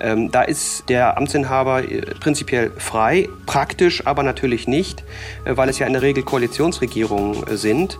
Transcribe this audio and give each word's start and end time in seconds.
Ähm, 0.00 0.30
da 0.30 0.42
ist 0.42 0.88
der 0.88 1.16
Amtsinhaber 1.16 1.82
äh, 1.84 2.00
prinzipiell 2.18 2.70
frei, 2.78 3.28
praktisch 3.46 4.06
aber 4.06 4.22
natürlich 4.22 4.66
nicht, 4.66 5.04
äh, 5.44 5.56
weil 5.56 5.68
es 5.68 5.78
ja 5.78 5.86
in 5.86 5.92
der 5.92 6.02
Regel 6.02 6.22
Koalitionsregierungen 6.22 7.46
äh, 7.46 7.56
sind. 7.56 7.98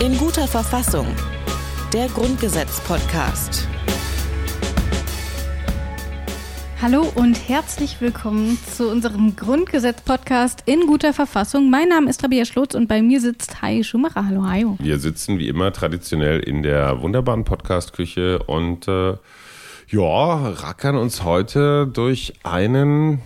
In 0.00 0.18
guter 0.18 0.48
Verfassung. 0.48 1.06
Der 1.92 2.08
Grundgesetz-Podcast. 2.08 3.68
Hallo 6.82 7.06
und 7.14 7.48
herzlich 7.48 8.00
willkommen 8.00 8.58
zu 8.76 8.90
unserem 8.90 9.36
Grundgesetz-Podcast 9.36 10.64
in 10.66 10.88
guter 10.88 11.12
Verfassung. 11.12 11.70
Mein 11.70 11.88
Name 11.88 12.10
ist 12.10 12.24
Rabia 12.24 12.44
Schlotz 12.44 12.74
und 12.74 12.88
bei 12.88 13.02
mir 13.02 13.20
sitzt 13.20 13.62
Hai 13.62 13.84
Schumacher. 13.84 14.26
Hallo, 14.26 14.44
Hajo. 14.44 14.76
Wir 14.80 14.98
sitzen 14.98 15.38
wie 15.38 15.46
immer 15.46 15.72
traditionell 15.72 16.40
in 16.40 16.64
der 16.64 17.00
wunderbaren 17.00 17.44
Podcast-Küche 17.44 18.42
und 18.42 18.88
äh, 18.88 19.14
ja, 19.90 20.48
rackern 20.48 20.96
uns 20.96 21.22
heute 21.22 21.86
durch 21.86 22.32
einen 22.42 23.20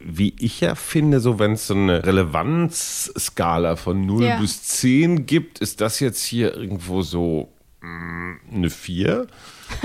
wie 0.00 0.34
ich 0.40 0.60
ja 0.60 0.74
finde, 0.74 1.20
so 1.20 1.38
wenn 1.38 1.52
es 1.52 1.68
so 1.68 1.74
eine 1.74 2.04
Relevanzskala 2.04 3.76
von 3.76 4.04
0 4.04 4.24
ja. 4.24 4.40
bis 4.40 4.64
10 4.64 5.26
gibt, 5.26 5.60
ist 5.60 5.80
das 5.80 6.00
jetzt 6.00 6.24
hier 6.24 6.52
irgendwo 6.56 7.02
so 7.02 7.48
mh, 7.80 7.88
mm, 7.88 8.40
eine 8.54 8.70
4. 8.70 9.28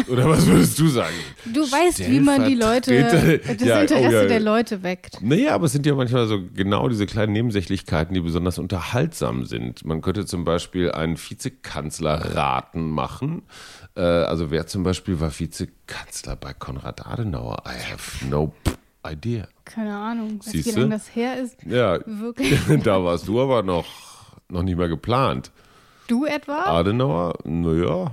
Oder 0.08 0.30
was 0.30 0.45
würdest 0.45 0.80
du 0.80 0.88
sagen? 0.88 1.16
Du 1.45 1.62
weißt, 1.62 2.09
wie 2.09 2.20
man 2.20 2.45
die 2.45 2.55
Leute, 2.55 3.41
das 3.44 3.62
ja, 3.68 3.82
Interesse 3.82 4.08
oh 4.08 4.12
ja. 4.12 4.26
der 4.26 4.40
Leute 4.40 4.84
weckt. 4.84 5.22
Naja, 5.22 5.54
aber 5.54 5.66
es 5.66 5.72
sind 5.72 5.86
ja 5.86 5.95
manchmal 5.95 6.27
so 6.27 6.40
genau 6.54 6.88
diese 6.90 7.05
kleinen 7.05 7.34
Nebensächlichkeiten, 7.34 8.13
die 8.13 8.22
besonders 8.22 8.59
unterhaltsam 8.59 9.46
sind. 9.46 9.85
Man 9.85 10.02
könnte 10.02 10.26
zum 10.26 10.44
Beispiel 10.44 10.91
einen 10.91 11.18
Vizekanzlerraten 11.18 12.90
machen. 12.90 13.43
Äh, 13.96 14.02
also 14.02 14.52
wer 14.52 14.68
zum 14.68 14.84
Beispiel 14.84 15.20
war 15.20 15.38
Vizekanzler 15.38 16.35
bei 16.35 16.54
Konrad 16.54 17.05
Adenauer? 17.05 17.63
I 17.65 17.91
have 17.91 18.26
no 18.30 18.54
idea. 19.05 19.48
Keine 19.65 19.96
Ahnung, 19.96 20.40
wie 20.46 20.71
lange 20.71 20.90
das 20.90 21.15
her 21.15 21.40
ist. 21.40 21.58
Ja, 21.65 21.99
wirklich. 22.05 22.60
da 22.84 23.04
warst 23.04 23.27
du 23.27 23.41
aber 23.41 23.63
noch, 23.63 23.85
noch 24.49 24.63
nicht 24.63 24.77
mehr 24.77 24.90
geplant. 24.90 25.52
Du 26.08 26.26
etwa? 26.26 26.65
Adenauer, 26.65 27.37
naja, 27.46 28.12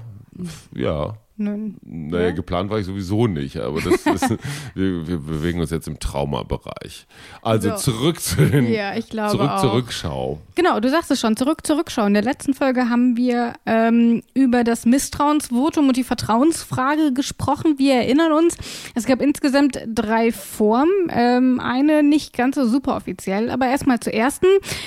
ja. 0.74 1.14
Nun, 1.40 1.76
naja, 1.84 2.26
ja? 2.26 2.30
geplant 2.32 2.68
war 2.68 2.80
ich 2.80 2.86
sowieso 2.86 3.28
nicht, 3.28 3.58
aber 3.58 3.80
das 3.80 4.04
ist, 4.06 4.30
wir, 4.74 5.06
wir, 5.06 5.18
bewegen 5.18 5.60
uns 5.60 5.70
jetzt 5.70 5.86
im 5.86 6.00
Traumabereich. 6.00 7.06
Also 7.42 7.70
so. 7.70 7.76
zurück 7.76 8.20
zu 8.20 8.44
den 8.44 8.66
ja, 8.66 8.96
ich 8.96 9.08
glaube 9.08 9.30
zurück 9.30 9.50
auch. 9.50 9.60
zur 9.60 9.72
Rückschau. 9.74 10.38
Genau, 10.56 10.80
du 10.80 10.90
sagst 10.90 11.12
es 11.12 11.20
schon, 11.20 11.36
zurück 11.36 11.64
zur 11.64 11.78
Rückschau. 11.78 12.06
In 12.06 12.14
der 12.14 12.24
letzten 12.24 12.54
Folge 12.54 12.90
haben 12.90 13.16
wir 13.16 13.52
ähm, 13.66 14.24
über 14.34 14.64
das 14.64 14.84
Misstrauensvotum 14.84 15.86
und 15.86 15.96
die 15.96 16.02
Vertrauensfrage 16.02 17.12
gesprochen. 17.12 17.78
Wir 17.78 17.94
erinnern 17.94 18.32
uns, 18.32 18.56
es 18.96 19.06
gab 19.06 19.22
insgesamt 19.22 19.78
drei 19.86 20.32
Formen. 20.32 20.90
Ähm, 21.10 21.60
eine 21.60 22.02
nicht 22.02 22.36
ganz 22.36 22.56
so 22.56 22.66
super 22.66 22.96
offiziell, 22.96 23.50
aber 23.50 23.68
erstmal 23.68 24.00
zur 24.00 24.12
ersten. 24.12 24.46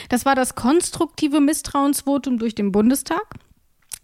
Das 0.09 0.25
war 0.25 0.35
das 0.35 0.55
konstruktive 0.55 1.39
Misstrauensvotum 1.39 2.39
durch 2.39 2.55
den 2.55 2.73
Bundestag. 2.73 3.23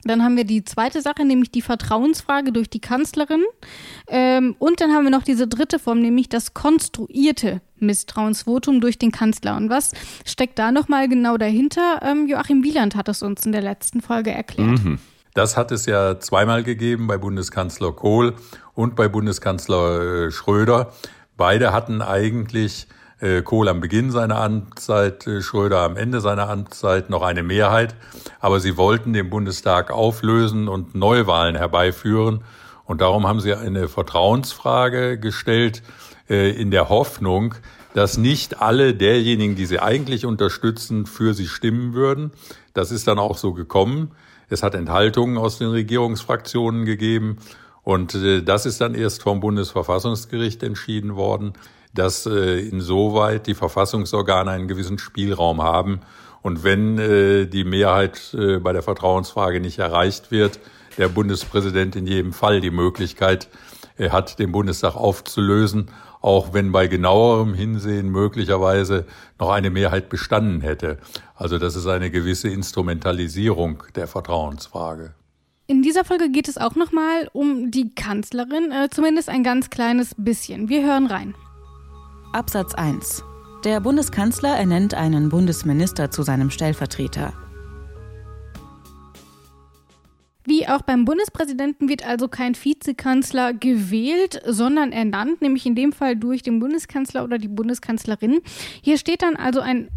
Dann 0.07 0.23
haben 0.23 0.37
wir 0.37 0.43
die 0.43 0.63
zweite 0.63 1.01
Sache, 1.01 1.25
nämlich 1.25 1.51
die 1.51 1.61
Vertrauensfrage 1.61 2.51
durch 2.51 2.69
die 2.69 2.79
Kanzlerin. 2.79 3.43
Ähm, 4.07 4.55
und 4.59 4.81
dann 4.81 4.91
haben 4.91 5.03
wir 5.03 5.11
noch 5.11 5.23
diese 5.23 5.47
dritte 5.47 5.79
Form, 5.79 5.99
nämlich 5.99 6.29
das 6.29 6.53
konstruierte 6.53 7.61
Misstrauensvotum 7.79 8.81
durch 8.81 8.97
den 8.97 9.11
Kanzler. 9.11 9.55
Und 9.57 9.69
was 9.69 9.91
steckt 10.25 10.59
da 10.59 10.71
nochmal 10.71 11.07
genau 11.07 11.37
dahinter? 11.37 11.99
Ähm, 12.01 12.27
Joachim 12.27 12.63
Wieland 12.63 12.95
hat 12.95 13.09
es 13.09 13.21
uns 13.21 13.45
in 13.45 13.51
der 13.51 13.61
letzten 13.61 14.01
Folge 14.01 14.31
erklärt. 14.31 14.83
Mhm. 14.83 14.99
Das 15.33 15.55
hat 15.55 15.71
es 15.71 15.85
ja 15.85 16.19
zweimal 16.19 16.63
gegeben 16.63 17.05
bei 17.05 17.17
Bundeskanzler 17.17 17.91
Kohl 17.91 18.33
und 18.73 18.95
bei 18.95 19.07
Bundeskanzler 19.07 20.25
äh, 20.25 20.31
Schröder. 20.31 20.93
Beide 21.37 21.71
hatten 21.71 22.01
eigentlich 22.01 22.87
Kohl 23.41 23.67
am 23.67 23.81
Beginn 23.81 24.11
seiner 24.11 24.39
Amtszeit, 24.39 25.25
äh, 25.25 25.41
Schröder 25.41 25.79
am 25.79 25.97
Ende 25.97 26.21
seiner 26.21 26.49
Amtszeit 26.49 27.09
noch 27.09 27.23
eine 27.23 27.41
Mehrheit. 27.41 27.95
Aber 28.39 28.59
sie 28.59 28.77
wollten 28.77 29.13
den 29.13 29.29
Bundestag 29.29 29.89
auflösen 29.89 30.67
und 30.67 30.93
Neuwahlen 30.93 31.55
herbeiführen. 31.55 32.43
Und 32.85 33.01
darum 33.01 33.27
haben 33.27 33.39
sie 33.39 33.53
eine 33.53 33.87
Vertrauensfrage 33.87 35.19
gestellt, 35.19 35.81
äh, 36.29 36.51
in 36.51 36.69
der 36.69 36.89
Hoffnung, 36.89 37.55
dass 37.95 38.17
nicht 38.17 38.61
alle 38.61 38.93
derjenigen, 38.93 39.55
die 39.55 39.65
sie 39.65 39.79
eigentlich 39.79 40.25
unterstützen, 40.25 41.07
für 41.07 41.33
sie 41.33 41.47
stimmen 41.47 41.93
würden. 41.93 42.31
Das 42.75 42.91
ist 42.91 43.07
dann 43.07 43.17
auch 43.17 43.37
so 43.37 43.53
gekommen. 43.53 44.11
Es 44.49 44.61
hat 44.61 44.75
Enthaltungen 44.75 45.37
aus 45.37 45.57
den 45.57 45.69
Regierungsfraktionen 45.69 46.85
gegeben. 46.85 47.37
Und 47.81 48.17
das 48.45 48.65
ist 48.65 48.81
dann 48.81 48.95
erst 48.95 49.23
vom 49.23 49.39
Bundesverfassungsgericht 49.39 50.61
entschieden 50.61 51.15
worden 51.15 51.53
dass 51.97 52.25
äh, 52.25 52.59
insoweit 52.59 53.47
die 53.47 53.55
Verfassungsorgane 53.55 54.51
einen 54.51 54.67
gewissen 54.67 54.97
Spielraum 54.97 55.61
haben. 55.61 56.01
Und 56.41 56.63
wenn 56.63 56.97
äh, 56.97 57.45
die 57.45 57.63
Mehrheit 57.63 58.33
äh, 58.33 58.59
bei 58.59 58.73
der 58.73 58.83
Vertrauensfrage 58.83 59.59
nicht 59.59 59.79
erreicht 59.79 60.31
wird, 60.31 60.59
der 60.97 61.09
Bundespräsident 61.09 61.95
in 61.95 62.07
jedem 62.07 62.33
Fall 62.33 62.61
die 62.61 62.71
Möglichkeit 62.71 63.49
äh, 63.97 64.09
hat, 64.09 64.39
den 64.39 64.51
Bundestag 64.51 64.95
aufzulösen, 64.95 65.89
auch 66.21 66.53
wenn 66.53 66.71
bei 66.71 66.87
genauerem 66.87 67.53
Hinsehen 67.53 68.09
möglicherweise 68.09 69.05
noch 69.39 69.49
eine 69.49 69.69
Mehrheit 69.69 70.09
bestanden 70.09 70.61
hätte. 70.61 70.97
Also 71.35 71.57
das 71.57 71.75
ist 71.75 71.87
eine 71.87 72.11
gewisse 72.11 72.49
Instrumentalisierung 72.49 73.83
der 73.95 74.07
Vertrauensfrage. 74.07 75.13
In 75.67 75.81
dieser 75.81 76.05
Folge 76.05 76.29
geht 76.29 76.47
es 76.47 76.57
auch 76.57 76.75
nochmal 76.75 77.29
um 77.33 77.71
die 77.71 77.93
Kanzlerin, 77.93 78.71
äh, 78.71 78.89
zumindest 78.89 79.29
ein 79.29 79.43
ganz 79.43 79.69
kleines 79.69 80.15
bisschen. 80.17 80.69
Wir 80.69 80.85
hören 80.85 81.07
rein. 81.07 81.35
Absatz 82.33 82.75
1. 82.75 83.23
Der 83.63 83.79
Bundeskanzler 83.79 84.49
ernennt 84.49 84.93
einen 84.93 85.29
Bundesminister 85.29 86.11
zu 86.11 86.23
seinem 86.23 86.49
Stellvertreter. 86.49 87.33
Wie 90.45 90.67
auch 90.67 90.81
beim 90.81 91.03
Bundespräsidenten 91.03 91.89
wird 91.89 92.07
also 92.07 92.27
kein 92.29 92.55
Vizekanzler 92.55 93.53
gewählt, 93.53 94.41
sondern 94.45 94.93
ernannt, 94.93 95.41
nämlich 95.41 95.65
in 95.65 95.75
dem 95.75 95.91
Fall 95.91 96.15
durch 96.15 96.41
den 96.41 96.59
Bundeskanzler 96.59 97.23
oder 97.23 97.37
die 97.37 97.49
Bundeskanzlerin. 97.49 98.39
Hier 98.81 98.97
steht 98.97 99.23
dann 99.23 99.35
also 99.35 99.59
ein 99.59 99.89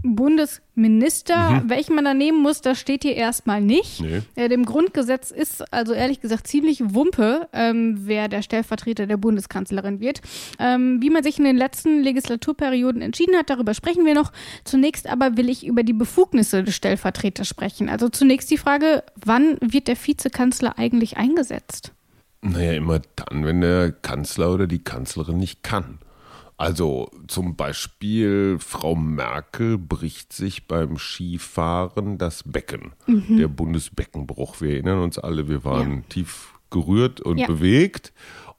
Bundesminister. 0.80 1.50
Mhm. 1.50 1.70
Welchen 1.70 1.94
man 1.94 2.04
da 2.04 2.14
nehmen 2.14 2.40
muss, 2.42 2.60
das 2.60 2.78
steht 2.78 3.02
hier 3.02 3.14
erstmal 3.14 3.60
nicht. 3.60 4.00
Nee. 4.00 4.22
Äh, 4.34 4.48
dem 4.48 4.64
Grundgesetz 4.64 5.30
ist 5.30 5.72
also 5.72 5.92
ehrlich 5.92 6.20
gesagt 6.20 6.46
ziemlich 6.46 6.94
Wumpe, 6.94 7.48
ähm, 7.52 8.00
wer 8.06 8.28
der 8.28 8.42
Stellvertreter 8.42 9.06
der 9.06 9.16
Bundeskanzlerin 9.16 10.00
wird. 10.00 10.20
Ähm, 10.58 10.98
wie 11.00 11.10
man 11.10 11.22
sich 11.22 11.38
in 11.38 11.44
den 11.44 11.56
letzten 11.56 12.02
Legislaturperioden 12.02 13.02
entschieden 13.02 13.36
hat, 13.36 13.50
darüber 13.50 13.74
sprechen 13.74 14.06
wir 14.06 14.14
noch. 14.14 14.32
Zunächst 14.64 15.08
aber 15.08 15.36
will 15.36 15.48
ich 15.48 15.66
über 15.66 15.82
die 15.82 15.92
Befugnisse 15.92 16.64
des 16.64 16.74
Stellvertreters 16.74 17.48
sprechen. 17.48 17.88
Also 17.88 18.08
zunächst 18.08 18.50
die 18.50 18.58
Frage, 18.58 19.04
wann 19.16 19.56
wird 19.60 19.88
der 19.88 19.96
Vizekanzler 19.96 20.40
Kanzler 20.40 20.78
eigentlich 20.78 21.16
eingesetzt? 21.16 21.92
Naja, 22.42 22.72
immer 22.72 23.00
dann, 23.16 23.44
wenn 23.44 23.60
der 23.60 23.92
Kanzler 23.92 24.52
oder 24.52 24.66
die 24.66 24.82
Kanzlerin 24.82 25.36
nicht 25.36 25.62
kann. 25.62 25.98
Also 26.60 27.08
zum 27.26 27.56
Beispiel 27.56 28.58
Frau 28.58 28.94
Merkel 28.94 29.78
bricht 29.78 30.34
sich 30.34 30.68
beim 30.68 30.98
Skifahren 30.98 32.18
das 32.18 32.42
Becken. 32.42 32.92
Mhm. 33.06 33.38
Der 33.38 33.48
Bundesbeckenbruch. 33.48 34.60
Wir 34.60 34.72
erinnern 34.72 34.98
uns 34.98 35.18
alle, 35.18 35.48
wir 35.48 35.64
waren 35.64 35.94
ja. 35.94 36.02
tief 36.10 36.52
gerührt 36.68 37.22
und 37.22 37.38
ja. 37.38 37.46
bewegt. 37.46 38.12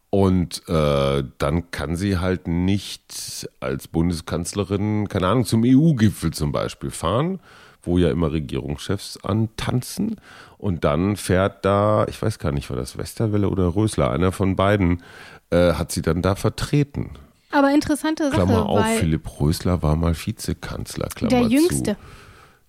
Und 0.09 0.67
äh, 0.67 1.23
dann 1.37 1.69
kann 1.69 1.95
sie 1.95 2.17
halt 2.17 2.47
nicht 2.47 3.47
als 3.59 3.87
Bundeskanzlerin, 3.87 5.07
keine 5.07 5.27
Ahnung, 5.27 5.45
zum 5.45 5.61
EU-Gipfel 5.63 6.33
zum 6.33 6.51
Beispiel 6.51 6.89
fahren, 6.89 7.39
wo 7.83 7.99
ja 7.99 8.09
immer 8.09 8.31
Regierungschefs 8.31 9.23
antanzen. 9.23 10.15
Und 10.57 10.85
dann 10.85 11.17
fährt 11.17 11.65
da, 11.65 12.07
ich 12.09 12.19
weiß 12.19 12.39
gar 12.39 12.51
nicht, 12.51 12.71
war 12.71 12.77
das 12.77 12.97
Westerwelle 12.97 13.47
oder 13.47 13.75
Rösler, 13.75 14.09
einer 14.09 14.31
von 14.31 14.55
beiden, 14.55 15.03
äh, 15.51 15.73
hat 15.73 15.91
sie 15.91 16.01
dann 16.01 16.23
da 16.23 16.33
vertreten. 16.33 17.11
Aber 17.51 17.73
interessante 17.73 18.25
Sache. 18.25 18.35
Klammer 18.35 18.65
auf, 18.67 18.85
Philipp 18.97 19.39
Rösler 19.39 19.81
war 19.81 19.95
mal 19.95 20.15
Vizekanzler, 20.15 21.07
Klammer 21.07 21.29
Der 21.29 21.41
Jüngste. 21.47 21.93
Zu. 21.93 21.97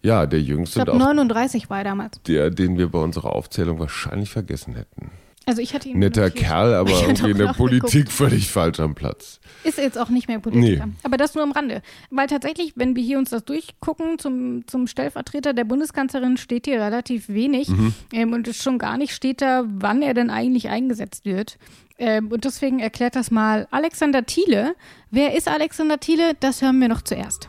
Ja, 0.02 0.26
der 0.26 0.40
Jüngste. 0.40 0.80
Ich 0.80 0.84
glaube, 0.84 0.98
39 0.98 1.70
war 1.70 1.78
er 1.78 1.84
damals. 1.84 2.20
Der, 2.22 2.50
den 2.50 2.76
wir 2.76 2.90
bei 2.90 2.98
unserer 2.98 3.34
Aufzählung 3.34 3.78
wahrscheinlich 3.78 4.30
vergessen 4.30 4.74
hätten. 4.74 5.10
Also 5.46 5.60
ich 5.60 5.74
hatte 5.74 5.88
ihn 5.88 5.98
Netter 5.98 6.22
notiert. 6.22 6.44
Kerl, 6.44 6.74
aber 6.74 6.90
irgendwie 6.90 7.30
in 7.30 7.38
der 7.38 7.52
Politik 7.52 7.90
geguckt. 7.90 8.12
völlig 8.12 8.50
falsch 8.50 8.80
am 8.80 8.94
Platz. 8.94 9.40
Ist 9.64 9.78
jetzt 9.78 9.98
auch 9.98 10.08
nicht 10.08 10.28
mehr 10.28 10.38
Politiker. 10.38 10.86
Nee. 10.86 10.92
Aber 11.02 11.16
das 11.16 11.34
nur 11.34 11.42
am 11.42 11.52
Rande. 11.52 11.82
Weil 12.10 12.28
tatsächlich, 12.28 12.72
wenn 12.76 12.94
wir 12.94 13.02
hier 13.02 13.18
uns 13.18 13.30
das 13.30 13.44
durchgucken, 13.44 14.18
zum, 14.18 14.66
zum 14.66 14.86
Stellvertreter 14.86 15.52
der 15.52 15.64
Bundeskanzlerin 15.64 16.36
steht 16.36 16.66
hier 16.66 16.80
relativ 16.80 17.28
wenig. 17.28 17.68
Mhm. 17.68 17.94
Ähm, 18.12 18.32
und 18.32 18.48
schon 18.54 18.78
gar 18.78 18.96
nicht 18.96 19.14
steht 19.14 19.42
da, 19.42 19.64
wann 19.66 20.02
er 20.02 20.14
denn 20.14 20.30
eigentlich 20.30 20.68
eingesetzt 20.68 21.24
wird. 21.24 21.58
Ähm, 21.98 22.28
und 22.28 22.44
deswegen 22.44 22.80
erklärt 22.80 23.16
das 23.16 23.30
mal 23.30 23.66
Alexander 23.70 24.24
Thiele. 24.24 24.74
Wer 25.10 25.36
ist 25.36 25.48
Alexander 25.48 25.98
Thiele? 25.98 26.34
Das 26.40 26.62
hören 26.62 26.80
wir 26.80 26.88
noch 26.88 27.02
zuerst. 27.02 27.48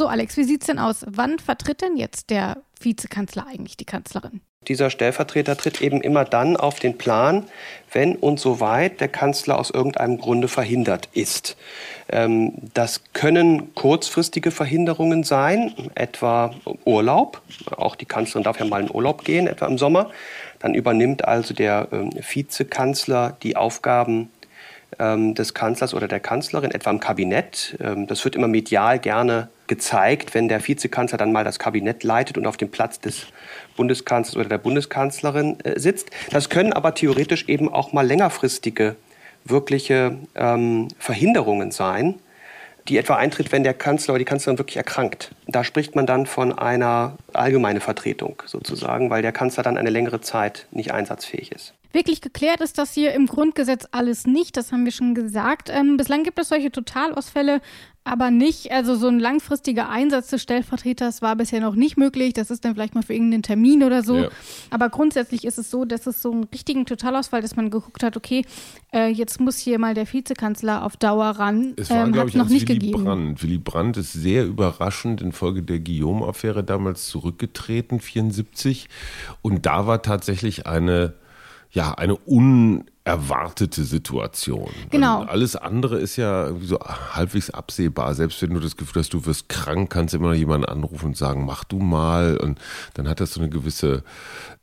So, 0.00 0.08
Alex, 0.08 0.38
wie 0.38 0.44
sieht's 0.44 0.64
denn 0.64 0.78
aus? 0.78 1.04
Wann 1.06 1.38
vertritt 1.38 1.82
denn 1.82 1.98
jetzt 1.98 2.30
der 2.30 2.62
Vizekanzler 2.80 3.46
eigentlich 3.46 3.76
die 3.76 3.84
Kanzlerin? 3.84 4.40
Dieser 4.66 4.88
Stellvertreter 4.88 5.58
tritt 5.58 5.82
eben 5.82 6.00
immer 6.00 6.24
dann 6.24 6.56
auf 6.56 6.80
den 6.80 6.96
Plan, 6.96 7.44
wenn 7.92 8.16
und 8.16 8.40
soweit 8.40 9.02
der 9.02 9.08
Kanzler 9.08 9.58
aus 9.58 9.68
irgendeinem 9.68 10.16
Grunde 10.16 10.48
verhindert 10.48 11.10
ist. 11.12 11.58
Ähm, 12.08 12.70
das 12.72 13.02
können 13.12 13.74
kurzfristige 13.74 14.52
Verhinderungen 14.52 15.22
sein, 15.22 15.74
etwa 15.94 16.54
Urlaub. 16.86 17.42
Auch 17.70 17.94
die 17.94 18.06
Kanzlerin 18.06 18.44
darf 18.44 18.58
ja 18.58 18.64
mal 18.64 18.80
in 18.80 18.90
Urlaub 18.90 19.22
gehen, 19.22 19.46
etwa 19.46 19.66
im 19.66 19.76
Sommer. 19.76 20.10
Dann 20.60 20.72
übernimmt 20.72 21.26
also 21.26 21.52
der 21.52 21.88
ähm, 21.92 22.10
Vizekanzler 22.14 23.36
die 23.42 23.54
Aufgaben 23.54 24.30
des 24.98 25.54
Kanzlers 25.54 25.94
oder 25.94 26.08
der 26.08 26.20
Kanzlerin, 26.20 26.72
etwa 26.72 26.90
im 26.90 27.00
Kabinett. 27.00 27.76
das 27.78 28.24
wird 28.24 28.34
immer 28.34 28.48
medial 28.48 28.98
gerne 28.98 29.48
gezeigt, 29.70 30.34
wenn 30.34 30.48
der 30.48 30.66
Vizekanzler 30.66 31.16
dann 31.16 31.30
mal 31.30 31.44
das 31.44 31.60
Kabinett 31.60 32.02
leitet 32.02 32.36
und 32.36 32.46
auf 32.46 32.56
dem 32.56 32.70
Platz 32.70 32.98
des 32.98 33.28
Bundeskanzlers 33.76 34.36
oder 34.36 34.48
der 34.48 34.58
Bundeskanzlerin 34.58 35.60
äh, 35.60 35.78
sitzt. 35.78 36.10
Das 36.32 36.50
können 36.50 36.72
aber 36.72 36.92
theoretisch 36.94 37.48
eben 37.48 37.72
auch 37.72 37.92
mal 37.92 38.04
längerfristige, 38.04 38.96
wirkliche 39.44 40.18
ähm, 40.34 40.88
Verhinderungen 40.98 41.70
sein, 41.70 42.16
die 42.88 42.98
etwa 42.98 43.14
eintritt, 43.14 43.52
wenn 43.52 43.62
der 43.62 43.74
Kanzler 43.74 44.14
oder 44.14 44.18
die 44.18 44.24
Kanzlerin 44.24 44.58
wirklich 44.58 44.76
erkrankt. 44.76 45.30
Da 45.46 45.62
spricht 45.62 45.94
man 45.94 46.04
dann 46.04 46.26
von 46.26 46.58
einer 46.58 47.16
allgemeinen 47.32 47.80
Vertretung 47.80 48.42
sozusagen, 48.46 49.08
weil 49.08 49.22
der 49.22 49.32
Kanzler 49.32 49.62
dann 49.62 49.78
eine 49.78 49.90
längere 49.90 50.20
Zeit 50.20 50.66
nicht 50.72 50.92
einsatzfähig 50.92 51.52
ist. 51.52 51.74
Wirklich 51.92 52.20
geklärt 52.20 52.60
ist 52.60 52.78
das 52.78 52.94
hier 52.94 53.12
im 53.14 53.26
Grundgesetz 53.26 53.86
alles 53.90 54.26
nicht, 54.26 54.56
das 54.56 54.72
haben 54.72 54.84
wir 54.84 54.92
schon 54.92 55.14
gesagt. 55.14 55.70
Ähm, 55.70 55.96
bislang 55.96 56.22
gibt 56.22 56.38
es 56.38 56.48
solche 56.48 56.70
Totalausfälle 56.70 57.60
aber 58.02 58.30
nicht, 58.30 58.72
also 58.72 58.96
so 58.96 59.08
ein 59.08 59.18
langfristiger 59.18 59.90
Einsatz 59.90 60.28
des 60.28 60.42
Stellvertreters 60.42 61.20
war 61.20 61.36
bisher 61.36 61.60
noch 61.60 61.74
nicht 61.74 61.98
möglich. 61.98 62.32
Das 62.32 62.50
ist 62.50 62.64
dann 62.64 62.74
vielleicht 62.74 62.94
mal 62.94 63.02
für 63.02 63.12
irgendeinen 63.12 63.42
Termin 63.42 63.82
oder 63.82 64.02
so. 64.02 64.16
Ja. 64.16 64.28
Aber 64.70 64.88
grundsätzlich 64.88 65.44
ist 65.44 65.58
es 65.58 65.70
so, 65.70 65.84
dass 65.84 66.06
es 66.06 66.22
so 66.22 66.32
einen 66.32 66.44
richtigen 66.44 66.86
Totalausfall, 66.86 67.42
dass 67.42 67.56
man 67.56 67.68
geguckt 67.68 68.02
hat, 68.02 68.16
okay, 68.16 68.44
äh, 68.92 69.08
jetzt 69.08 69.38
muss 69.38 69.58
hier 69.58 69.78
mal 69.78 69.92
der 69.92 70.10
Vizekanzler 70.10 70.82
auf 70.84 70.96
Dauer 70.96 71.26
ran. 71.26 71.74
Es 71.76 71.90
war, 71.90 72.06
ähm, 72.06 72.12
glaube 72.12 72.30
ich, 72.30 72.34
noch 72.34 72.48
nicht 72.48 72.68
Willy 72.68 72.78
gegeben. 72.78 73.04
Brandt. 73.04 73.42
Willy 73.42 73.58
Brandt 73.58 73.98
ist 73.98 74.14
sehr 74.14 74.46
überraschend 74.46 75.20
infolge 75.20 75.62
der 75.62 75.78
Guillaume-Affäre 75.78 76.64
damals 76.64 77.06
zurückgetreten, 77.06 78.00
74. 78.00 78.88
Und 79.42 79.66
da 79.66 79.86
war 79.86 80.00
tatsächlich 80.00 80.66
eine 80.66 81.12
ja, 81.72 81.92
eine 81.94 82.16
unerwartete 82.16 83.84
Situation. 83.84 84.70
Genau. 84.90 85.20
Und 85.20 85.28
alles 85.28 85.54
andere 85.54 85.98
ist 85.98 86.16
ja 86.16 86.46
irgendwie 86.46 86.66
so 86.66 86.80
halbwegs 86.80 87.50
absehbar. 87.50 88.14
Selbst 88.14 88.42
wenn 88.42 88.54
du 88.54 88.60
das 88.60 88.76
Gefühl 88.76 89.00
hast, 89.00 89.14
du 89.14 89.24
wirst 89.24 89.48
krank, 89.48 89.88
kannst 89.88 90.12
du 90.12 90.18
immer 90.18 90.30
noch 90.30 90.36
jemanden 90.36 90.66
anrufen 90.66 91.06
und 91.06 91.16
sagen, 91.16 91.44
mach 91.44 91.62
du 91.62 91.78
mal. 91.78 92.36
Und 92.38 92.58
dann 92.94 93.08
hat 93.08 93.20
das 93.20 93.34
so 93.34 93.40
eine 93.40 93.50
gewisse 93.50 94.02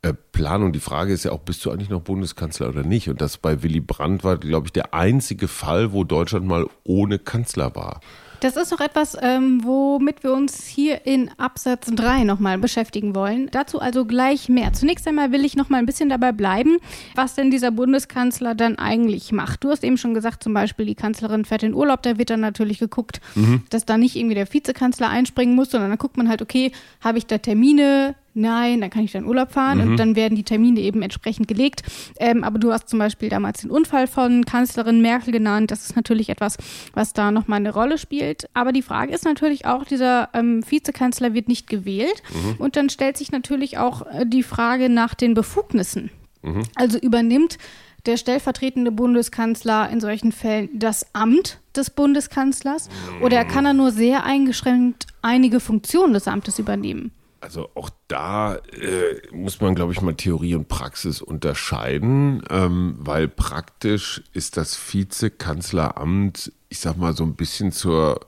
äh, 0.02 0.14
Planung. 0.34 0.74
Die 0.74 0.82
Frage 0.82 1.14
ist 1.14 1.24
ja 1.24 1.32
auch, 1.32 1.40
bist 1.40 1.64
du 1.64 1.72
eigentlich 1.72 1.90
noch 1.90 2.02
Bundeskanzler 2.02 2.68
oder 2.68 2.84
nicht? 2.84 3.10
Und 3.10 3.22
das 3.22 3.38
bei 3.38 3.64
Willy 3.64 3.80
Brandt 3.80 4.26
war, 4.26 4.38
glaube 4.38 4.68
ich, 4.68 4.74
der 4.74 4.94
einzige 4.94 5.48
Fall, 5.48 5.94
wo 5.94 6.04
Deutschland 6.04 6.46
mal 6.46 6.68
ohne 6.84 7.20
Kanzler 7.20 7.74
war. 7.74 8.02
Das 8.40 8.56
ist 8.56 8.74
auch 8.74 8.80
etwas, 8.80 9.18
ähm, 9.20 9.64
womit 9.64 10.24
wir 10.24 10.32
uns 10.32 10.66
hier 10.66 11.06
in 11.06 11.32
Absatz 11.38 11.88
3 11.92 12.24
nochmal 12.24 12.58
beschäftigen 12.58 13.16
wollen. 13.16 13.50
Dazu 13.52 13.80
also 13.80 14.06
gleich 14.06 14.48
mehr. 14.48 14.74
Zunächst 14.74 15.08
einmal 15.08 15.32
will 15.32 15.44
ich 15.44 15.56
nochmal 15.56 15.80
ein 15.80 15.86
bisschen 15.86 16.10
dabei 16.10 16.32
bleiben, 16.32 16.78
was 17.16 17.34
denn 17.34 17.50
dieser 17.50 17.72
Bundeskanzler 17.72 18.54
dann 18.54 18.78
eigentlich 18.78 19.32
macht. 19.32 19.64
Du 19.64 19.70
hast 19.70 19.84
eben 19.84 19.98
schon 19.98 20.14
gesagt, 20.14 20.44
zum 20.44 20.54
Beispiel 20.54 20.86
die 20.86 20.96
Kanzlerin 20.96 21.46
fährt 21.46 21.64
in 21.64 21.74
Urlaub, 21.74 22.04
da 22.04 22.18
wird 22.18 22.30
dann 22.30 22.42
natürlich 22.42 22.80
geguckt, 22.80 23.22
mhm. 23.36 23.64
dass 23.70 23.86
da 23.86 23.98
nicht 23.98 24.16
irgendwie 24.16 24.36
der 24.36 24.52
Vizekanzler 24.52 25.10
einspringen 25.10 25.56
muss, 25.56 25.72
sondern 25.72 25.90
dann 25.90 26.00
guckt 26.00 26.18
man 26.18 26.30
halt, 26.30 26.42
okay, 26.42 26.72
habe 27.02 27.18
ich 27.18 27.26
da 27.26 27.40
Termine, 27.40 28.16
nein, 28.38 28.82
dann 28.82 28.90
kann 28.90 29.04
ich 29.04 29.12
dann 29.12 29.26
Urlaub 29.26 29.52
fahren 29.52 29.84
mhm. 29.84 29.92
und 29.92 29.98
dann 29.98 30.16
werden 30.16 30.36
die 30.36 30.44
Termine 30.44 30.80
eben 30.80 31.02
entsprechend 31.02 31.48
gelegt. 31.48 31.84
Ähm, 32.20 32.44
aber 32.44 32.60
du 32.60 32.72
hast 32.72 32.88
zum 32.90 33.00
Beispiel 33.00 33.30
damals 33.30 33.62
den 33.62 33.72
Unfall 33.72 34.08
von 34.08 34.46
Kanzlerin 34.46 35.02
Merkel 35.02 35.34
genannt. 35.34 35.72
Das 35.72 35.82
ist 35.82 35.96
natürlich 35.96 36.30
etwas, 36.30 36.58
was 36.94 37.14
da 37.14 37.32
nochmal 37.32 37.58
eine 37.58 37.74
Rolle 37.74 37.98
spielt. 37.98 38.50
Aber 38.54 38.72
die 38.72 38.82
Frage 38.82 39.14
ist 39.14 39.26
natürlich 39.26 39.66
auch, 39.66 39.84
dieser 39.84 40.30
ähm, 40.34 40.64
Vizekanzler 40.70 41.34
wird 41.34 41.48
nicht 41.48 41.68
gewählt. 41.68 42.24
Mhm. 42.34 42.56
Und 42.60 42.76
dann 42.76 42.90
stellt 42.90 43.18
sich 43.18 43.32
natürlich 43.32 43.78
auch 43.78 44.06
äh, 44.06 44.26
die 44.26 44.44
Frage 44.44 44.90
nach 44.90 45.16
den 45.16 45.34
Befugnissen. 45.34 46.12
Mhm. 46.44 46.64
Also 46.76 46.98
übernimmt 47.00 47.58
der 48.06 48.18
stellvertretende 48.18 48.92
Bundeskanzler 48.92 49.90
in 49.90 50.00
solchen 50.00 50.32
Fällen 50.32 50.70
das 50.74 51.14
Amt 51.14 51.60
des 51.76 51.90
Bundeskanzlers 51.90 52.90
oder 53.22 53.44
kann 53.44 53.66
er 53.66 53.74
nur 53.74 53.92
sehr 53.92 54.24
eingeschränkt 54.24 55.08
einige 55.22 55.60
Funktionen 55.60 56.14
des 56.14 56.28
Amtes 56.28 56.58
übernehmen? 56.58 57.12
Also 57.40 57.70
auch 57.76 57.92
da 58.08 58.56
äh, 58.56 59.22
muss 59.32 59.62
man, 59.62 59.76
glaube 59.76 59.94
ich, 59.94 60.02
mal 60.02 60.16
Theorie 60.16 60.56
und 60.56 60.68
Praxis 60.68 61.22
unterscheiden, 61.22 62.42
ähm, 62.50 62.96
weil 62.98 63.28
praktisch 63.28 64.24
ist 64.34 64.58
das 64.58 64.76
Vizekanzleramt, 64.94 66.52
ich 66.70 66.80
sag 66.80 66.98
mal, 66.98 67.16
so 67.16 67.24
ein 67.24 67.36
bisschen 67.36 67.72
zur, 67.72 68.22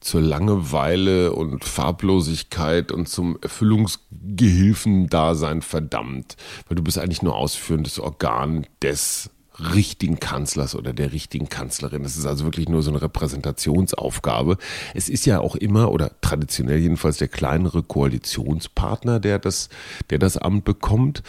zur 0.00 0.22
Langeweile 0.22 1.32
und 1.32 1.64
Farblosigkeit 1.64 2.90
und 2.90 3.06
zum 3.08 3.38
Erfüllungsgehilfendasein 3.42 5.60
verdammt, 5.62 6.36
weil 6.68 6.76
du 6.76 6.82
bist 6.82 6.98
eigentlich 6.98 7.22
nur 7.22 7.36
ausführendes 7.36 8.00
Organ 8.00 8.66
des 8.82 9.30
richtigen 9.58 10.20
Kanzlers 10.20 10.74
oder 10.74 10.92
der 10.92 11.12
richtigen 11.12 11.48
Kanzlerin. 11.48 12.04
Es 12.04 12.16
ist 12.16 12.26
also 12.26 12.44
wirklich 12.44 12.68
nur 12.68 12.82
so 12.82 12.90
eine 12.90 13.02
Repräsentationsaufgabe. 13.02 14.56
Es 14.94 15.08
ist 15.08 15.26
ja 15.26 15.40
auch 15.40 15.56
immer 15.56 15.90
oder 15.90 16.12
traditionell 16.20 16.78
jedenfalls 16.78 17.18
der 17.18 17.28
kleinere 17.28 17.82
Koalitionspartner, 17.82 19.20
der 19.20 19.38
das, 19.38 19.68
der 20.10 20.18
das 20.18 20.36
Amt 20.36 20.64
bekommt. 20.64 21.22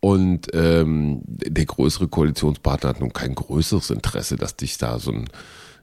Und 0.00 0.48
ähm, 0.52 1.22
der 1.26 1.64
größere 1.64 2.08
Koalitionspartner 2.08 2.90
hat 2.90 3.00
nun 3.00 3.12
kein 3.12 3.34
größeres 3.34 3.90
Interesse, 3.90 4.36
dass 4.36 4.56
dich 4.56 4.78
da 4.78 4.98
so 4.98 5.12
ein 5.12 5.28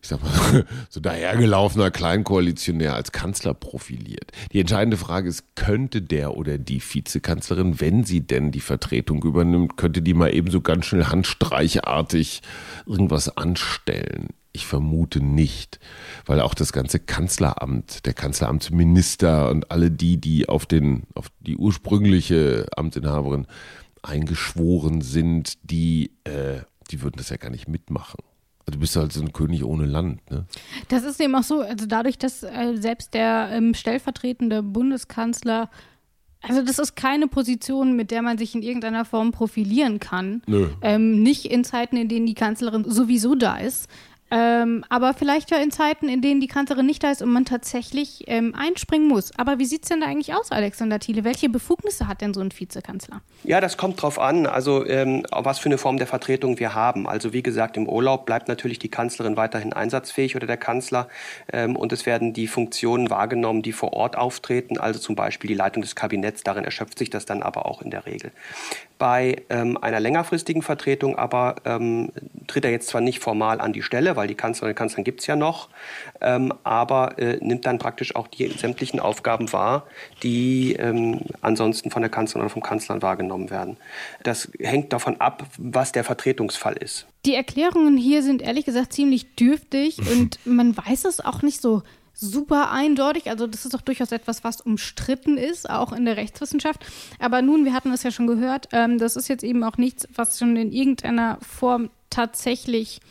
ich 0.02 0.08
sag 0.08 0.22
mal, 0.24 0.66
so 0.90 1.00
dahergelaufener 1.00 1.92
Kleinkoalitionär 1.92 2.96
als 2.96 3.12
Kanzler 3.12 3.54
profiliert. 3.54 4.32
Die 4.52 4.60
entscheidende 4.60 4.98
Frage 4.98 5.30
ist, 5.30 5.56
könnte 5.56 6.02
der 6.02 6.36
oder 6.36 6.58
die 6.58 6.82
Vizekanzlerin, 6.82 7.80
wenn 7.80 8.04
sie 8.04 8.22
denn 8.22 8.52
die 8.52 8.62
Vertretung 8.62 9.24
übernimmt, 9.24 9.78
könnte 9.78 10.02
die 10.02 10.14
mal 10.14 10.34
ebenso 10.34 10.62
ganz 10.62 10.86
schnell 10.88 11.06
handstreichartig 11.06 12.42
irgendwas 12.86 13.38
anstellen? 13.38 14.30
Ich 14.54 14.66
vermute 14.66 15.24
nicht, 15.24 15.80
weil 16.26 16.42
auch 16.42 16.54
das 16.54 16.74
ganze 16.74 17.00
Kanzleramt, 17.00 18.06
der 18.06 18.14
Kanzleramtsminister 18.14 19.50
und 19.50 19.72
alle 19.72 19.92
die, 19.92 20.18
die 20.18 20.50
auf 20.50 20.66
den, 20.66 21.04
auf 21.14 21.28
die 21.40 21.56
ursprüngliche 21.56 22.66
Amtsinhaberin 22.76 23.48
eingeschworen 24.02 25.02
sind, 25.02 25.54
die, 25.64 26.12
äh, 26.26 26.62
die 26.90 27.02
würden 27.02 27.16
das 27.18 27.30
ja 27.30 27.38
gar 27.38 27.52
nicht 27.52 27.70
mitmachen. 27.70 28.20
Du 28.66 28.80
bist 28.80 28.96
halt 28.96 29.12
so 29.12 29.22
ein 29.22 29.34
König 29.34 29.64
ohne 29.64 29.86
Land, 29.86 30.30
ne? 30.32 30.46
Das 30.88 31.04
ist 31.04 31.20
eben 31.20 31.36
auch 31.36 31.44
so, 31.44 31.62
also 31.62 31.86
dadurch, 31.88 32.18
dass 32.18 32.44
äh, 32.44 32.76
selbst 32.76 33.14
der 33.14 33.50
ähm, 33.52 33.74
stellvertretende 33.74 34.64
Bundeskanzler, 34.64 35.70
also 36.42 36.64
das 36.64 36.80
ist 36.80 36.96
keine 36.96 37.28
Position, 37.28 37.96
mit 37.96 38.12
der 38.12 38.22
man 38.22 38.38
sich 38.38 38.56
in 38.56 38.64
irgendeiner 38.64 39.06
Form 39.06 39.32
profilieren 39.32 40.00
kann. 40.00 40.42
Nö. 40.48 40.70
Ähm, 40.82 41.22
nicht 41.22 41.46
in 41.46 41.64
Zeiten, 41.64 41.98
in 41.98 42.08
denen 42.08 42.26
die 42.26 42.34
Kanzlerin 42.34 42.86
sowieso 42.88 43.36
da 43.36 43.58
ist. 43.58 43.90
Ähm, 44.34 44.86
aber 44.88 45.14
vielleicht 45.14 45.52
ja 45.52 45.58
in 45.58 45.72
Zeiten, 45.72 46.08
in 46.08 46.22
denen 46.22 46.40
die 46.40 46.48
Kanzlerin 46.48 46.86
nicht 46.86 47.04
da 47.04 47.12
ist 47.12 47.22
und 47.22 47.30
man 47.30 47.44
tatsächlich 47.44 48.24
ähm, 48.28 48.56
einspringen 48.58 49.10
muss. 49.10 49.38
Aber 49.38 49.60
wie 49.60 49.66
sieht 49.66 49.84
es 49.84 49.90
denn 49.90 50.00
da 50.00 50.08
eigentlich 50.08 50.34
aus, 50.34 50.52
Alexander 50.52 51.00
Thiele? 51.00 51.26
Welche 51.26 51.50
Befugnisse 51.50 52.08
hat 52.08 52.22
denn 52.22 52.34
so 52.34 52.40
ein 52.40 52.50
Vizekanzler? 52.58 53.22
Ja, 53.44 53.60
das 53.60 53.76
kommt 53.76 54.02
drauf 54.02 54.20
an, 54.20 54.46
also 54.46 54.86
ähm, 54.86 55.26
was 55.32 55.60
für 55.60 55.68
eine 55.68 55.78
Form 55.78 55.98
der 55.98 56.08
Vertretung 56.08 56.60
wir 56.60 56.74
haben. 56.74 57.10
Also 57.10 57.34
wie 57.34 57.44
gesagt, 57.44 57.76
im 57.76 57.90
Urlaub 57.90 58.26
bleibt 58.26 58.48
natürlich 58.48 58.80
die 58.80 58.88
Kanzlerin 58.88 59.36
weiterhin 59.36 59.74
einsatzfähig 59.74 60.38
oder 60.38 60.48
der 60.48 60.58
Kanzler 60.58 61.10
ähm, 61.52 61.76
und 61.76 61.92
es 61.92 62.06
werden 62.06 62.32
die 62.32 62.48
Funktionen 62.48 63.10
wahrgenommen, 63.10 63.62
die 63.62 63.74
vor 63.74 63.92
Ort 63.92 64.18
auftreten, 64.18 64.78
also 64.78 65.00
zum 65.00 65.16
Beispiel 65.16 65.50
die 65.50 65.56
Leitung 65.56 65.82
des 65.82 65.96
Kabinetts. 65.96 66.44
Darin 66.44 66.64
erschöpft 66.64 66.98
sich 66.98 67.10
das 67.10 67.26
dann 67.26 67.44
aber 67.44 67.66
auch 67.66 67.82
in 67.82 67.92
der 67.92 68.06
Regel. 68.06 68.32
Bei 68.98 69.42
ähm, 69.50 69.78
einer 69.82 70.00
längerfristigen 70.00 70.62
Vertretung 70.62 71.18
aber 71.18 71.56
ähm, 71.66 72.12
tritt 72.48 72.64
er 72.64 72.72
jetzt 72.72 72.88
zwar 72.88 73.02
nicht 73.02 73.20
formal 73.20 73.60
an 73.60 73.74
die 73.74 73.82
Stelle, 73.82 74.16
weil 74.22 74.28
die 74.28 74.36
Kanzlerin 74.36 74.74
und 74.74 74.76
Kanzlerin 74.76 75.04
gibt 75.04 75.22
es 75.22 75.28
ja 75.28 75.36
noch, 75.36 75.68
ähm, 76.22 76.54
aber 76.64 77.18
äh, 77.18 77.38
nimmt 77.42 77.66
dann 77.66 77.80
praktisch 77.80 78.16
auch 78.16 78.28
die 78.28 78.48
sämtlichen 78.50 79.00
Aufgaben 79.00 79.52
wahr, 79.52 79.88
die 80.22 80.74
ähm, 80.74 81.22
ansonsten 81.42 81.90
von 81.90 82.04
der 82.04 82.12
Kanzlerin 82.12 82.46
oder 82.46 82.54
vom 82.54 82.62
Kanzler 82.62 83.02
wahrgenommen 83.02 83.50
werden. 83.50 83.78
Das 84.22 84.52
hängt 84.60 84.94
davon 84.94 85.20
ab, 85.20 85.48
was 85.58 85.92
der 85.92 86.04
Vertretungsfall 86.04 86.78
ist. 86.78 87.08
Die 87.26 87.34
Erklärungen 87.34 87.98
hier 87.98 88.22
sind 88.22 88.44
ehrlich 88.44 88.66
gesagt 88.66 88.94
ziemlich 88.94 89.34
dürftig 89.36 89.98
und 90.12 90.38
man 90.46 90.78
weiß 90.78 91.06
es 91.06 91.20
auch 91.20 91.42
nicht 91.42 91.60
so 91.60 91.82
super 92.14 92.70
eindeutig. 92.70 93.28
Also 93.28 93.48
das 93.48 93.66
ist 93.66 93.74
doch 93.74 93.82
durchaus 93.82 94.12
etwas, 94.12 94.44
was 94.44 94.62
umstritten 94.62 95.38
ist, 95.38 95.68
auch 95.68 95.94
in 95.94 96.06
der 96.06 96.18
Rechtswissenschaft. 96.18 96.86
Aber 97.18 97.42
nun, 97.42 97.66
wir 97.66 97.74
hatten 97.74 97.92
es 97.92 98.04
ja 98.04 98.12
schon 98.12 98.28
gehört, 98.28 98.70
ähm, 98.72 99.00
das 99.00 99.16
ist 99.16 99.30
jetzt 99.30 99.44
eben 99.44 99.64
auch 99.64 99.78
nichts, 99.78 100.08
was 100.14 100.38
schon 100.38 100.56
in 100.58 100.72
irgendeiner 100.72 101.40
Form 101.42 101.90
tatsächlich 102.12 103.02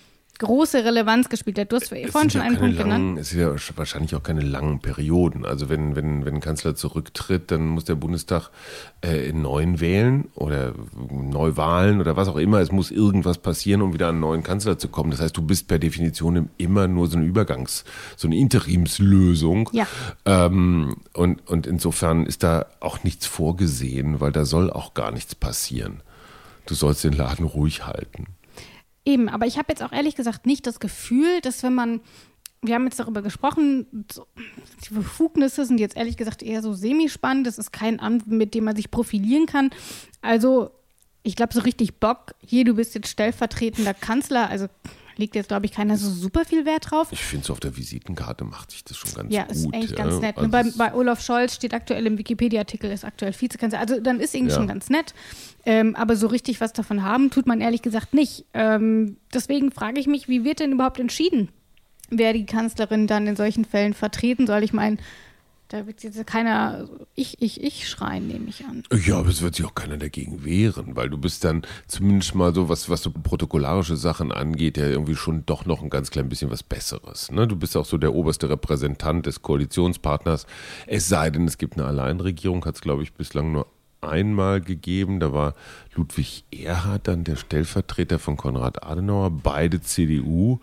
große 0.40 0.85
Relevanz 0.85 1.28
gespielt 1.28 1.59
hat. 1.59 1.70
Du 1.70 1.76
hast 1.76 1.88
vorhin 1.88 2.30
schon 2.30 2.40
einen 2.40 2.56
Punkt 2.56 2.76
langen, 2.76 2.90
genannt. 2.90 3.18
Es 3.20 3.30
sind 3.30 3.40
ja 3.40 3.54
wahrscheinlich 3.76 4.14
auch 4.14 4.23
keine 4.23 4.40
langen 4.40 4.80
Perioden. 4.80 5.44
Also 5.44 5.68
wenn, 5.68 5.94
wenn, 5.94 6.25
wenn 6.25 6.37
ein 6.37 6.40
Kanzler 6.40 6.75
zurücktritt, 6.75 7.50
dann 7.50 7.66
muss 7.66 7.85
der 7.85 7.94
Bundestag 7.94 8.50
äh, 9.02 9.32
neuen 9.32 9.80
wählen 9.80 10.28
oder 10.35 10.73
Neuwahlen 11.11 12.00
oder 12.00 12.16
was 12.16 12.28
auch 12.28 12.37
immer. 12.37 12.61
Es 12.61 12.73
muss 12.73 12.90
irgendwas 12.90 13.38
passieren, 13.38 13.82
um 13.82 13.92
wieder 13.92 14.09
an 14.09 14.16
einen 14.16 14.20
neuen 14.20 14.42
Kanzler 14.42 14.78
zu 14.78 14.88
kommen. 14.88 15.11
Das 15.11 15.20
heißt, 15.20 15.37
du 15.37 15.42
bist 15.42 15.68
per 15.68 15.78
Definition 15.78 16.49
immer 16.56 16.88
nur 16.88 17.06
so 17.06 17.18
eine 17.18 17.26
Übergangs-, 17.26 17.85
so 18.16 18.26
eine 18.26 18.37
Interimslösung. 18.37 19.70
Ja. 19.73 19.87
Ähm, 20.25 20.97
und, 21.12 21.47
und 21.49 21.66
insofern 21.66 22.25
ist 22.25 22.42
da 22.42 22.66
auch 22.80 23.04
nichts 23.04 23.26
vorgesehen, 23.26 24.20
weil 24.20 24.32
da 24.32 24.44
soll 24.44 24.70
auch 24.70 24.94
gar 24.94 25.12
nichts 25.12 25.35
passieren. 25.35 26.02
Du 26.66 26.75
sollst 26.75 27.04
den 27.04 27.12
Laden 27.12 27.44
ruhig 27.44 27.87
halten. 27.87 28.26
Eben, 29.04 29.28
aber 29.28 29.47
ich 29.47 29.57
habe 29.57 29.66
jetzt 29.71 29.83
auch 29.83 29.92
ehrlich 29.92 30.14
gesagt 30.14 30.47
nicht 30.47 30.66
das 30.66 30.80
Gefühl, 30.80 31.40
dass 31.40 31.62
wenn 31.62 31.75
man, 31.75 32.00
wir 32.62 32.75
haben 32.75 32.85
jetzt 32.85 33.00
darüber 33.00 33.23
gesprochen, 33.23 34.07
so, 34.12 34.26
die 34.85 34.95
Befugnisse 34.95 35.64
sind 35.64 35.80
jetzt 35.80 35.97
ehrlich 35.97 36.16
gesagt 36.16 36.42
eher 36.42 36.62
so 36.62 36.75
semispannend. 36.75 37.47
Das 37.47 37.59
ist 37.59 37.73
kein 37.73 38.00
Amt, 38.00 38.26
mit 38.26 38.54
dem 38.54 38.64
man 38.64 38.76
sich 38.76 38.90
profilieren 38.90 39.47
kann. 39.47 39.71
Also, 40.21 40.71
ich 41.23 41.37
glaube, 41.37 41.54
so 41.54 41.61
richtig 41.61 41.99
Bock, 41.99 42.35
hier, 42.45 42.64
du 42.64 42.75
bist 42.75 42.95
jetzt 42.95 43.09
stellvertretender 43.09 43.95
Kanzler, 43.95 44.49
also 44.49 44.66
legt 45.20 45.36
jetzt, 45.36 45.48
glaube 45.48 45.66
ich, 45.66 45.72
keiner 45.72 45.96
so 45.96 46.10
super 46.10 46.44
viel 46.44 46.64
Wert 46.64 46.90
drauf. 46.90 47.08
Ich 47.12 47.22
finde, 47.22 47.46
so 47.46 47.52
auf 47.52 47.60
der 47.60 47.76
Visitenkarte 47.76 48.44
macht 48.44 48.72
sich 48.72 48.82
das 48.82 48.96
schon 48.96 49.12
ganz 49.14 49.32
ja, 49.32 49.44
gut. 49.44 49.52
ist 49.52 49.64
eigentlich 49.66 49.90
ja. 49.90 49.96
ganz 49.96 50.20
nett. 50.20 50.36
Also 50.36 50.50
bei, 50.50 50.64
bei 50.76 50.94
Olaf 50.94 51.22
Scholz 51.22 51.54
steht 51.54 51.74
aktuell 51.74 52.06
im 52.06 52.18
Wikipedia-Artikel, 52.18 52.90
ist 52.90 53.04
aktuell 53.04 53.32
Vizekanzler. 53.38 53.78
Also 53.78 54.00
dann 54.00 54.18
ist 54.18 54.34
irgendwie 54.34 54.52
Ja. 54.52 54.56
schon 54.56 54.66
ganz 54.66 54.90
nett. 54.90 55.14
Ähm, 55.64 55.94
aber 55.94 56.16
so 56.16 56.26
richtig 56.26 56.60
was 56.60 56.72
davon 56.72 57.02
haben, 57.04 57.30
tut 57.30 57.46
man 57.46 57.60
ehrlich 57.60 57.82
gesagt 57.82 58.14
nicht. 58.14 58.46
Ähm, 58.54 59.18
deswegen 59.32 59.70
frage 59.70 60.00
ich 60.00 60.06
mich, 60.06 60.28
wie 60.28 60.42
wird 60.42 60.60
denn 60.60 60.72
überhaupt 60.72 60.98
entschieden, 60.98 61.50
wer 62.08 62.32
die 62.32 62.46
Kanzlerin 62.46 63.06
dann 63.06 63.26
in 63.26 63.36
solchen 63.36 63.64
Fällen 63.64 63.94
vertreten 63.94 64.46
soll? 64.46 64.62
Ich 64.64 64.72
meine, 64.72 64.96
da 65.70 65.86
wird 65.86 66.02
jetzt 66.02 66.26
keiner 66.26 66.88
ich, 67.14 67.40
ich, 67.40 67.62
ich 67.62 67.88
schreien, 67.88 68.26
nehme 68.26 68.48
ich 68.48 68.64
an. 68.64 68.82
Ja, 69.06 69.18
aber 69.18 69.28
es 69.28 69.40
wird 69.40 69.54
sich 69.54 69.64
auch 69.64 69.74
keiner 69.74 69.96
dagegen 69.96 70.44
wehren, 70.44 70.96
weil 70.96 71.08
du 71.08 71.16
bist 71.16 71.44
dann 71.44 71.62
zumindest 71.86 72.34
mal 72.34 72.52
so, 72.52 72.68
was, 72.68 72.90
was 72.90 73.02
so 73.02 73.10
protokollarische 73.10 73.96
Sachen 73.96 74.32
angeht, 74.32 74.76
ja 74.76 74.86
irgendwie 74.86 75.14
schon 75.14 75.46
doch 75.46 75.66
noch 75.66 75.82
ein 75.82 75.88
ganz 75.88 76.10
klein 76.10 76.28
bisschen 76.28 76.50
was 76.50 76.64
Besseres. 76.64 77.30
Ne? 77.30 77.46
Du 77.46 77.54
bist 77.54 77.76
auch 77.76 77.84
so 77.84 77.98
der 77.98 78.14
oberste 78.14 78.50
Repräsentant 78.50 79.26
des 79.26 79.42
Koalitionspartners. 79.42 80.46
Es 80.88 81.08
sei 81.08 81.30
denn, 81.30 81.46
es 81.46 81.56
gibt 81.56 81.74
eine 81.74 81.86
Alleinregierung, 81.86 82.64
hat 82.64 82.74
es, 82.74 82.80
glaube 82.80 83.04
ich, 83.04 83.12
bislang 83.12 83.52
nur 83.52 83.68
einmal 84.00 84.60
gegeben. 84.60 85.20
Da 85.20 85.32
war 85.32 85.54
Ludwig 85.94 86.44
Erhard 86.50 87.06
dann 87.06 87.22
der 87.22 87.36
Stellvertreter 87.36 88.18
von 88.18 88.36
Konrad 88.36 88.82
Adenauer, 88.82 89.30
beide 89.30 89.80
CDU. 89.80 90.58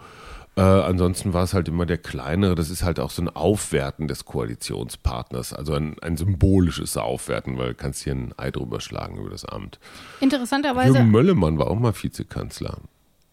Äh, 0.58 0.62
ansonsten 0.62 1.34
war 1.34 1.44
es 1.44 1.54
halt 1.54 1.68
immer 1.68 1.86
der 1.86 2.00
kleinere. 2.00 2.56
Das 2.56 2.72
ist 2.72 2.84
halt 2.84 3.00
auch 3.00 3.12
so 3.12 3.22
ein 3.22 3.30
Aufwerten 3.30 4.08
des 4.08 4.26
Koalitionspartners. 4.26 5.54
Also 5.54 5.76
ein, 5.76 5.96
ein 6.02 6.18
symbolisches 6.18 6.98
Aufwerten, 6.98 7.60
weil 7.60 7.70
du 7.70 7.76
kannst 7.76 8.04
hier 8.04 8.16
ein 8.16 8.34
Ei 8.38 8.50
drüber 8.50 8.82
schlagen 8.82 9.18
über 9.18 9.30
das 9.30 9.46
Amt. 9.46 9.80
Interessanterweise. 10.20 10.96
Jürgen 10.96 11.12
Möllemann 11.12 11.60
war 11.60 11.68
auch 11.68 11.78
mal 11.78 11.94
Vizekanzler. 11.94 12.80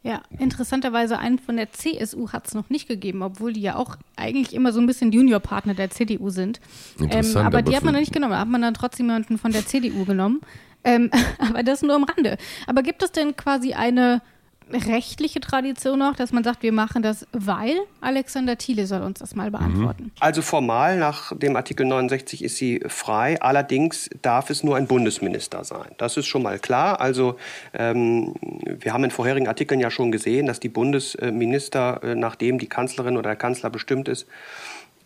Ja, 0.02 0.20
interessanterweise 0.38 1.18
einen 1.18 1.38
von 1.38 1.56
der 1.56 1.72
CSU 1.72 2.28
hat 2.28 2.46
es 2.46 2.52
noch 2.52 2.68
nicht 2.68 2.88
gegeben, 2.88 3.22
obwohl 3.22 3.54
die 3.54 3.62
ja 3.62 3.76
auch 3.76 3.96
eigentlich 4.16 4.52
immer 4.52 4.74
so 4.74 4.80
ein 4.80 4.86
bisschen 4.86 5.10
Juniorpartner 5.10 5.72
der 5.72 5.88
CDU 5.88 6.28
sind. 6.28 6.60
Ähm, 6.98 7.04
Interessant, 7.04 7.46
aber 7.46 7.62
die 7.62 7.68
aber 7.68 7.76
hat 7.78 7.84
man 7.84 7.94
noch 7.94 8.00
nicht 8.00 8.12
genommen. 8.12 8.32
Da 8.32 8.40
hat 8.40 8.48
man 8.48 8.60
dann 8.60 8.74
trotzdem 8.74 9.06
jemanden 9.06 9.38
von 9.38 9.50
der 9.50 9.64
CDU 9.64 10.04
genommen. 10.04 10.42
Ähm, 10.84 11.10
aber 11.38 11.62
das 11.62 11.80
nur 11.80 11.94
am 11.94 12.04
Rande. 12.04 12.36
Aber 12.66 12.82
gibt 12.82 13.02
es 13.02 13.12
denn 13.12 13.34
quasi 13.34 13.72
eine 13.72 14.20
rechtliche 14.72 15.40
Tradition 15.40 15.98
noch, 15.98 16.16
dass 16.16 16.32
man 16.32 16.44
sagt, 16.44 16.62
wir 16.62 16.72
machen 16.72 17.02
das, 17.02 17.26
weil 17.32 17.76
Alexander 18.00 18.56
Thiele 18.56 18.86
soll 18.86 19.02
uns 19.02 19.18
das 19.18 19.34
mal 19.34 19.50
beantworten. 19.50 20.12
Also 20.20 20.42
formal 20.42 20.98
nach 20.98 21.36
dem 21.36 21.56
Artikel 21.56 21.86
69 21.86 22.42
ist 22.42 22.56
sie 22.56 22.80
frei. 22.86 23.40
Allerdings 23.40 24.10
darf 24.22 24.50
es 24.50 24.64
nur 24.64 24.76
ein 24.76 24.86
Bundesminister 24.86 25.64
sein. 25.64 25.92
Das 25.98 26.16
ist 26.16 26.26
schon 26.26 26.42
mal 26.42 26.58
klar. 26.58 27.00
Also 27.00 27.36
ähm, 27.72 28.34
wir 28.64 28.92
haben 28.92 29.04
in 29.04 29.10
vorherigen 29.10 29.48
Artikeln 29.48 29.80
ja 29.80 29.90
schon 29.90 30.10
gesehen, 30.10 30.46
dass 30.46 30.60
die 30.60 30.68
Bundesminister, 30.68 32.02
äh, 32.02 32.14
nachdem 32.14 32.58
die 32.58 32.68
Kanzlerin 32.68 33.16
oder 33.16 33.30
der 33.30 33.36
Kanzler 33.36 33.70
bestimmt 33.70 34.08
ist, 34.08 34.26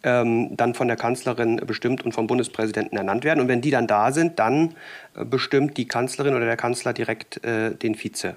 ähm, 0.04 0.56
dann 0.56 0.74
von 0.74 0.86
der 0.86 0.96
Kanzlerin 0.96 1.56
bestimmt 1.66 2.04
und 2.04 2.12
vom 2.12 2.26
Bundespräsidenten 2.26 2.96
ernannt 2.96 3.24
werden. 3.24 3.40
Und 3.40 3.48
wenn 3.48 3.60
die 3.60 3.70
dann 3.70 3.86
da 3.86 4.12
sind, 4.12 4.38
dann 4.38 4.74
äh, 5.14 5.24
bestimmt 5.24 5.76
die 5.76 5.88
Kanzlerin 5.88 6.34
oder 6.34 6.46
der 6.46 6.56
Kanzler 6.56 6.92
direkt 6.92 7.44
äh, 7.44 7.74
den 7.74 7.96
Vize. 7.96 8.36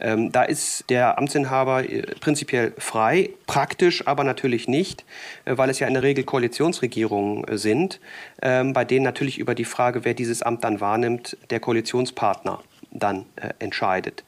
Ähm, 0.00 0.32
da 0.32 0.42
ist 0.42 0.84
der 0.90 1.18
Amtsinhaber 1.18 1.88
äh, 1.88 2.02
prinzipiell 2.20 2.72
frei, 2.78 3.30
praktisch 3.46 4.06
aber 4.06 4.24
natürlich 4.24 4.68
nicht, 4.68 5.04
äh, 5.44 5.56
weil 5.56 5.70
es 5.70 5.78
ja 5.78 5.86
in 5.86 5.94
der 5.94 6.02
Regel 6.02 6.24
Koalitionsregierungen 6.24 7.44
äh, 7.44 7.58
sind, 7.58 8.00
ähm, 8.40 8.72
bei 8.72 8.84
denen 8.84 9.04
natürlich 9.04 9.38
über 9.38 9.54
die 9.54 9.64
Frage, 9.64 10.04
wer 10.04 10.14
dieses 10.14 10.42
Amt 10.42 10.64
dann 10.64 10.80
wahrnimmt, 10.80 11.36
der 11.50 11.60
Koalitionspartner 11.60 12.62
dann 12.90 13.26
äh, 13.36 13.50
entscheidet. 13.58 14.24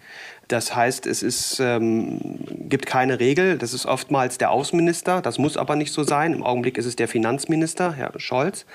Das 0.48 0.76
heißt, 0.76 1.06
es 1.06 1.22
ist, 1.22 1.58
ähm, 1.60 2.38
gibt 2.68 2.86
keine 2.86 3.18
Regel. 3.18 3.56
Das 3.56 3.72
ist 3.72 3.86
oftmals 3.86 4.38
der 4.38 4.50
Außenminister. 4.50 5.22
Das 5.22 5.38
muss 5.38 5.56
aber 5.56 5.74
nicht 5.76 5.92
so 5.92 6.02
sein. 6.02 6.32
Im 6.32 6.42
Augenblick 6.42 6.76
ist 6.76 6.86
es 6.86 6.96
der 6.96 7.08
Finanzminister, 7.08 7.92
Herr 7.92 8.12
Scholz. 8.18 8.66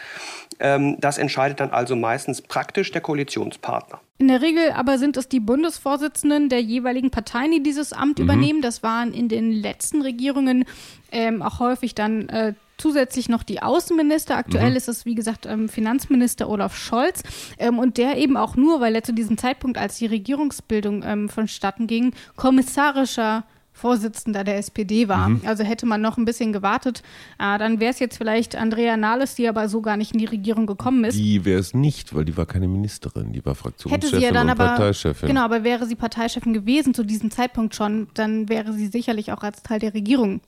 Ähm, 0.60 0.98
das 1.00 1.18
entscheidet 1.18 1.60
dann 1.60 1.70
also 1.70 1.96
meistens 1.96 2.42
praktisch 2.42 2.92
der 2.92 3.02
Koalitionspartner. 3.02 4.00
In 4.18 4.28
der 4.28 4.42
Regel 4.42 4.72
aber 4.72 4.98
sind 4.98 5.16
es 5.16 5.30
die 5.30 5.40
Bundesvorsitzenden 5.40 6.50
der 6.50 6.62
jeweiligen 6.62 7.12
Parteien, 7.12 7.52
die 7.52 7.64
dieses 7.64 7.94
Amt 7.94 8.20
übernehmen. 8.20 8.62
Das 8.62 8.84
waren 8.84 9.14
in 9.14 9.30
den 9.30 9.52
letzten 9.52 10.02
Regierungen 10.02 10.66
ähm, 11.12 11.42
auch 11.42 11.60
häufig 11.60 11.96
dann 11.96 12.28
äh, 12.30 12.54
zusätzlich 12.80 13.30
noch 13.30 13.44
die 13.44 13.62
Außenminister. 13.62 14.38
Aktuell 14.38 14.76
ist 14.76 14.88
es, 14.88 15.06
wie 15.06 15.16
gesagt, 15.16 15.46
ähm, 15.46 15.70
Finanzminister 15.70 16.50
Olaf 16.50 16.76
Scholz. 16.76 17.24
Ähm, 17.58 17.80
und 17.80 17.98
der 17.98 18.18
eben 18.18 18.38
auch 18.38 18.56
nur, 18.56 18.82
weil 18.82 18.96
er 18.96 19.04
zu 19.04 19.14
diesem 19.14 19.38
Zeitpunkt, 19.38 19.78
als 19.78 19.98
die 19.98 20.08
Regierungsbildung 20.08 21.04
ähm, 21.04 21.30
vonstatten 21.30 21.88
ging, 21.88 22.14
kommissarischer 22.36 23.44
Vorsitzender 23.80 24.44
der 24.44 24.58
SPD 24.58 25.08
war. 25.08 25.32
Also 25.46 25.64
hätte 25.64 25.86
man 25.86 26.02
noch 26.02 26.18
ein 26.18 26.26
bisschen 26.26 26.52
gewartet, 26.52 27.02
äh, 27.40 27.58
dann 27.58 27.80
wäre 27.80 27.92
es 27.92 28.00
jetzt 28.00 28.18
vielleicht 28.18 28.58
Andrea 28.58 28.98
Nahles, 28.98 29.36
die 29.36 29.48
aber 29.48 29.70
so 29.70 29.82
gar 29.82 29.96
nicht 29.96 30.12
in 30.12 30.20
die 30.20 30.26
Regierung 30.26 30.66
gekommen 30.66 31.06
ist. 31.06 31.18
Die 31.18 31.46
wäre 31.46 31.60
es 31.60 31.74
nicht, 31.74 32.14
weil 32.14 32.26
die 32.26 32.36
war 32.36 32.46
keine 32.46 32.68
Ministerin, 32.68 33.32
die 33.32 33.46
war 33.46 33.54
Hätte 33.54 33.62
Fraktionschefin 33.62 34.20
sie 34.20 34.26
ja 34.26 34.34
dann 34.34 34.48
und 34.48 34.52
aber, 34.52 34.66
Parteichefin. 34.66 35.30
genau, 35.30 35.42
aber 35.42 35.64
wäre 35.64 35.86
sie 35.86 35.96
Parteichefin 35.96 36.54
gewesen 36.54 36.94
zu 36.94 37.06
diesem 37.06 37.32
Zeitpunkt 37.32 37.74
schon, 37.74 38.10
dann 38.16 38.50
wäre 38.50 38.74
sie 38.74 38.88
sicherlich 38.88 39.32
auch 39.32 39.44
als 39.44 39.64
Teil 39.64 39.80
der 39.80 39.94
Regierung 39.94 40.42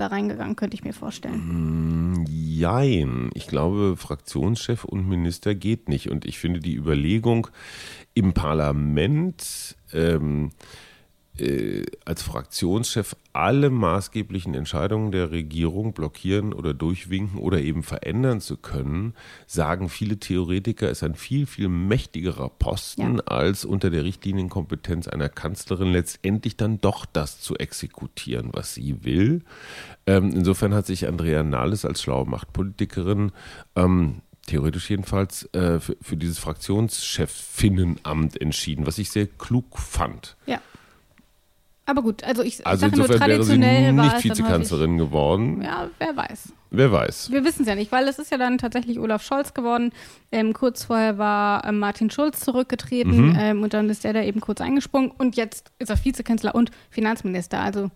da 0.00 0.08
reingegangen, 0.08 0.56
könnte 0.56 0.74
ich 0.74 0.84
mir 0.84 0.92
vorstellen. 0.92 2.26
Jein. 2.28 3.30
Ich 3.34 3.46
glaube, 3.46 3.96
Fraktionschef 3.96 4.84
und 4.84 5.08
Minister 5.08 5.54
geht 5.54 5.88
nicht. 5.88 6.10
Und 6.10 6.24
ich 6.24 6.38
finde 6.38 6.60
die 6.60 6.74
Überlegung 6.74 7.48
im 8.14 8.32
Parlament 8.32 9.76
ähm, 9.92 10.50
äh, 11.40 11.84
als 12.04 12.22
Fraktionschef 12.22 13.16
alle 13.32 13.70
maßgeblichen 13.70 14.54
Entscheidungen 14.54 15.12
der 15.12 15.30
Regierung 15.30 15.92
blockieren 15.92 16.52
oder 16.52 16.74
durchwinken 16.74 17.38
oder 17.38 17.60
eben 17.60 17.82
verändern 17.82 18.40
zu 18.40 18.56
können, 18.56 19.14
sagen 19.46 19.88
viele 19.88 20.18
Theoretiker, 20.18 20.90
ist 20.90 21.02
ein 21.02 21.14
viel, 21.14 21.46
viel 21.46 21.68
mächtigerer 21.68 22.48
Posten, 22.48 23.16
Ja. 23.16 23.22
als 23.24 23.64
unter 23.64 23.90
der 23.90 24.04
Richtlinienkompetenz 24.04 25.08
einer 25.08 25.28
Kanzlerin 25.28 25.92
letztendlich 25.92 26.56
dann 26.56 26.80
doch 26.80 27.06
das 27.06 27.40
zu 27.40 27.56
exekutieren, 27.56 28.50
was 28.52 28.74
sie 28.74 29.04
will. 29.04 29.42
Ähm, 30.06 30.30
insofern 30.34 30.74
hat 30.74 30.86
sich 30.86 31.06
Andrea 31.06 31.42
Nahles 31.42 31.84
als 31.84 32.02
schlaue 32.02 32.26
Machtpolitikerin 32.26 33.32
ähm, 33.76 34.22
theoretisch 34.46 34.90
jedenfalls 34.90 35.44
äh, 35.54 35.78
für, 35.78 35.96
für 36.02 36.16
dieses 36.16 36.38
Fraktionscheffinnenamt 36.40 38.40
entschieden, 38.40 38.86
was 38.86 38.98
ich 38.98 39.10
sehr 39.10 39.26
klug 39.26 39.78
fand. 39.78 40.36
Ja. 40.46 40.60
Aber 41.90 42.02
gut, 42.02 42.22
also 42.24 42.42
ich, 42.42 42.64
Also 42.66 42.82
sage 42.82 42.96
nur 42.96 43.06
insofern 43.06 43.28
wäre 43.28 43.42
sie 43.42 43.50
traditionell 43.58 43.96
war 43.96 44.04
nicht 44.14 44.24
Vizekanzlerin 44.24 44.96
geworden. 44.98 45.56
häufig- 45.56 45.66
Ja, 45.66 45.88
wer 45.98 46.16
weiß. 46.16 46.52
Wer 46.72 46.92
weiß. 46.92 47.30
Wir 47.32 47.44
wissen 47.44 47.62
es 47.62 47.68
ja 47.68 47.74
nicht, 47.74 47.90
weil 47.90 48.06
es 48.06 48.20
ist 48.20 48.30
ja 48.30 48.38
dann 48.38 48.56
tatsächlich 48.58 49.00
Olaf 49.00 49.24
Scholz 49.24 49.54
geworden. 49.54 49.90
Ähm, 50.30 50.52
kurz 50.52 50.84
vorher 50.84 51.18
war 51.18 51.64
ähm, 51.66 51.80
Martin 51.80 52.10
Schulz 52.10 52.40
zurückgetreten 52.40 53.30
Mhm. 53.30 53.36
ähm, 53.38 53.62
und 53.64 53.74
dann 53.74 53.90
ist 53.90 54.04
der 54.04 54.12
da 54.12 54.22
eben 54.22 54.40
kurz 54.40 54.60
eingesprungen 54.60 55.10
und 55.10 55.34
jetzt 55.34 55.72
ist 55.80 55.90
er 55.90 56.04
Vizekanzler 56.04 56.54
und 56.54 56.70
Finanzminister. 56.90 57.58
Also 57.60 57.90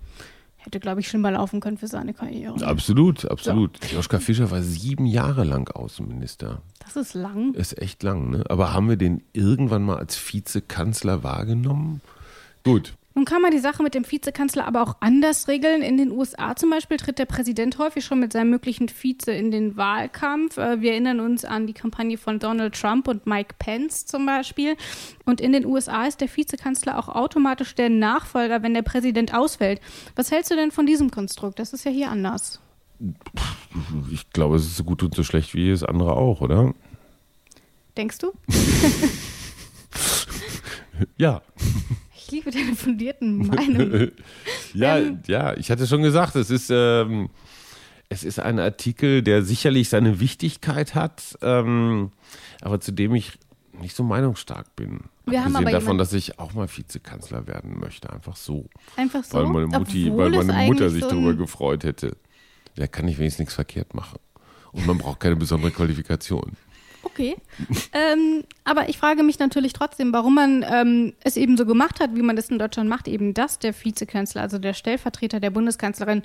hätte, 0.56 0.80
glaube 0.80 1.00
ich, 1.00 1.08
schlimmer 1.08 1.30
laufen 1.30 1.60
können 1.60 1.76
für 1.78 1.86
seine 1.86 2.14
Karriere. 2.14 2.66
Absolut, 2.66 3.30
absolut. 3.30 3.78
So. 3.84 3.96
Joschka 3.96 4.18
Fischer 4.18 4.50
war 4.50 4.62
sieben 4.62 5.06
Jahre 5.06 5.44
lang 5.44 5.68
Außenminister. 5.68 6.62
Das 6.84 6.96
ist 6.96 7.14
lang. 7.14 7.54
Ist 7.54 7.78
echt 7.80 8.02
lang, 8.02 8.30
ne? 8.30 8.44
Aber 8.48 8.72
haben 8.72 8.88
wir 8.88 8.96
den 8.96 9.22
irgendwann 9.34 9.82
mal 9.84 9.98
als 9.98 10.16
Vizekanzler 10.32 11.22
wahrgenommen? 11.22 12.00
Gut. 12.64 12.94
Nun 13.16 13.24
kann 13.24 13.40
man 13.40 13.52
die 13.52 13.60
Sache 13.60 13.84
mit 13.84 13.94
dem 13.94 14.10
Vizekanzler 14.10 14.66
aber 14.66 14.82
auch 14.82 14.96
anders 14.98 15.46
regeln. 15.46 15.82
In 15.82 15.96
den 15.96 16.10
USA 16.10 16.56
zum 16.56 16.70
Beispiel 16.70 16.96
tritt 16.96 17.20
der 17.20 17.26
Präsident 17.26 17.78
häufig 17.78 18.04
schon 18.04 18.18
mit 18.18 18.32
seinem 18.32 18.50
möglichen 18.50 18.88
Vize 18.88 19.30
in 19.30 19.52
den 19.52 19.76
Wahlkampf. 19.76 20.58
Äh, 20.58 20.80
wir 20.80 20.92
erinnern 20.92 21.20
uns 21.20 21.44
an 21.44 21.68
die 21.68 21.74
Kampagne 21.74 22.18
von 22.18 22.40
Donald 22.40 22.74
Trump 22.74 23.06
und 23.06 23.24
Mike 23.24 23.54
Pence 23.60 24.06
zum 24.06 24.26
Beispiel. 24.26 24.76
Und 25.24 25.40
in 25.40 25.52
den 25.52 25.64
USA 25.64 26.06
ist 26.06 26.20
der 26.20 26.34
Vizekanzler 26.34 26.98
auch 26.98 27.08
automatisch 27.08 27.76
der 27.76 27.88
Nachfolger, 27.88 28.64
wenn 28.64 28.74
der 28.74 28.82
Präsident 28.82 29.32
ausfällt. 29.32 29.80
Was 30.16 30.32
hältst 30.32 30.50
du 30.50 30.56
denn 30.56 30.72
von 30.72 30.84
diesem 30.84 31.12
Konstrukt? 31.12 31.60
Das 31.60 31.72
ist 31.72 31.84
ja 31.84 31.92
hier 31.92 32.10
anders. 32.10 32.60
Ich 34.10 34.28
glaube, 34.30 34.56
es 34.56 34.64
ist 34.64 34.76
so 34.76 34.82
gut 34.82 35.04
und 35.04 35.14
so 35.14 35.22
schlecht 35.22 35.54
wie 35.54 35.62
jedes 35.62 35.84
andere 35.84 36.14
auch, 36.14 36.40
oder? 36.40 36.74
Denkst 37.96 38.18
du? 38.18 38.32
ja. 41.16 41.42
Ich 42.24 42.30
liebe 42.30 42.50
deine 42.50 42.74
fundierten 42.74 43.46
Meinungen. 43.46 44.12
ja, 44.74 44.98
ähm, 44.98 45.20
ja, 45.26 45.54
ich 45.56 45.70
hatte 45.70 45.86
schon 45.86 46.02
gesagt, 46.02 46.36
es 46.36 46.50
ist, 46.50 46.70
ähm, 46.70 47.28
es 48.08 48.24
ist 48.24 48.38
ein 48.38 48.58
Artikel, 48.58 49.22
der 49.22 49.42
sicherlich 49.42 49.90
seine 49.90 50.20
Wichtigkeit 50.20 50.94
hat, 50.94 51.36
ähm, 51.42 52.12
aber 52.62 52.80
zu 52.80 52.92
dem 52.92 53.14
ich 53.14 53.38
nicht 53.78 53.94
so 53.94 54.04
meinungsstark 54.04 54.74
bin. 54.74 55.00
Wir 55.26 55.40
Abgesehen 55.40 55.44
haben 55.44 55.56
aber 55.56 55.70
davon, 55.70 55.98
dass 55.98 56.12
ich 56.14 56.38
auch 56.38 56.54
mal 56.54 56.68
Vizekanzler 56.74 57.46
werden 57.46 57.78
möchte, 57.78 58.10
einfach 58.10 58.36
so. 58.36 58.68
Einfach 58.96 59.22
so. 59.22 59.36
Weil 59.36 59.46
meine, 59.46 59.66
Mutti, 59.66 60.10
weil 60.16 60.30
meine 60.30 60.66
Mutter 60.66 60.88
sich 60.88 61.02
so 61.02 61.10
darüber 61.10 61.34
gefreut 61.34 61.84
hätte. 61.84 62.16
Da 62.76 62.86
kann 62.86 63.06
ich 63.06 63.18
wenigstens 63.18 63.40
nichts 63.40 63.54
verkehrt 63.54 63.94
machen. 63.94 64.18
Und 64.72 64.86
man 64.86 64.98
braucht 64.98 65.20
keine 65.20 65.36
besondere 65.36 65.70
Qualifikation. 65.70 66.52
Okay. 67.04 67.36
ähm, 67.92 68.44
aber 68.64 68.88
ich 68.88 68.98
frage 68.98 69.22
mich 69.22 69.38
natürlich 69.38 69.72
trotzdem, 69.72 70.12
warum 70.12 70.34
man 70.34 70.64
ähm, 70.68 71.12
es 71.22 71.36
eben 71.36 71.56
so 71.56 71.66
gemacht 71.66 72.00
hat, 72.00 72.14
wie 72.14 72.22
man 72.22 72.36
das 72.36 72.48
in 72.48 72.58
Deutschland 72.58 72.88
macht, 72.88 73.08
eben 73.08 73.34
dass 73.34 73.58
der 73.58 73.74
Vizekanzler, 73.74 74.42
also 74.42 74.58
der 74.58 74.74
Stellvertreter 74.74 75.40
der 75.40 75.50
Bundeskanzlerin, 75.50 76.22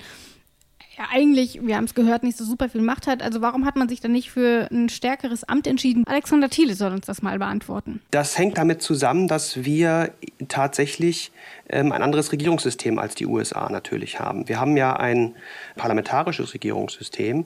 ja 1.00 1.06
eigentlich, 1.12 1.66
wir 1.66 1.78
haben 1.78 1.86
es 1.86 1.96
gehört, 1.96 2.24
nicht 2.24 2.38
so 2.38 2.44
super 2.44 2.70
viel 2.70 2.82
Macht 2.82 3.08
hat. 3.08 3.24
Also 3.24 3.42
warum 3.42 3.66
hat 3.66 3.78
man 3.78 3.88
sich 3.88 4.02
dann 4.02 4.12
nicht 4.12 4.30
für 4.32 4.68
ein 4.70 4.90
stärkeres 4.90 5.46
Amt 5.46 5.66
entschieden? 5.66 6.04
Alexander 6.06 6.50
Thiele 6.50 6.76
soll 6.76 6.92
uns 6.92 7.06
das 7.06 7.22
mal 7.22 7.40
beantworten. 7.40 8.02
Das 8.12 8.38
hängt 8.38 8.58
damit 8.58 8.82
zusammen, 8.82 9.28
dass 9.28 9.64
wir 9.64 10.12
tatsächlich 10.50 11.32
ähm, 11.70 11.94
ein 11.94 12.04
anderes 12.04 12.32
Regierungssystem 12.34 13.00
als 13.00 13.16
die 13.16 13.26
USA 13.26 13.70
natürlich 13.70 14.20
haben. 14.20 14.50
Wir 14.50 14.60
haben 14.60 14.76
ja 14.76 14.96
ein 14.96 15.36
parlamentarisches 15.78 16.54
Regierungssystem 16.54 17.46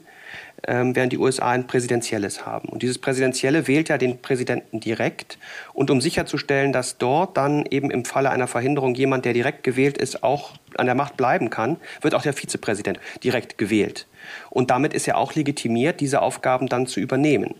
ähm, 0.67 0.95
während 0.95 1.13
die 1.13 1.17
USA 1.17 1.49
ein 1.51 1.67
präsidentielles 1.67 2.45
haben. 2.45 2.69
Und 2.69 2.83
dieses 2.83 2.97
präsidentielle 2.99 3.67
wählt 3.67 3.89
ja 3.89 3.97
den 3.97 4.21
Präsidenten 4.21 4.79
direkt. 4.79 5.37
Und 5.73 5.91
um 5.91 6.01
sicherzustellen, 6.01 6.71
dass 6.71 6.97
dort 6.97 7.37
dann 7.37 7.65
eben 7.65 7.91
im 7.91 8.05
Falle 8.05 8.29
einer 8.29 8.47
Verhinderung 8.47 8.95
jemand, 8.95 9.25
der 9.25 9.33
direkt 9.33 9.63
gewählt 9.63 9.97
ist, 9.97 10.23
auch 10.23 10.53
an 10.77 10.85
der 10.85 10.95
Macht 10.95 11.17
bleiben 11.17 11.49
kann, 11.49 11.77
wird 12.01 12.15
auch 12.15 12.23
der 12.23 12.33
Vizepräsident 12.33 12.99
direkt 13.23 13.57
gewählt. 13.57 14.07
Und 14.49 14.71
damit 14.71 14.93
ist 14.93 15.07
er 15.07 15.17
auch 15.17 15.35
legitimiert, 15.35 15.99
diese 15.99 16.21
Aufgaben 16.21 16.67
dann 16.67 16.87
zu 16.87 16.99
übernehmen. 16.99 17.55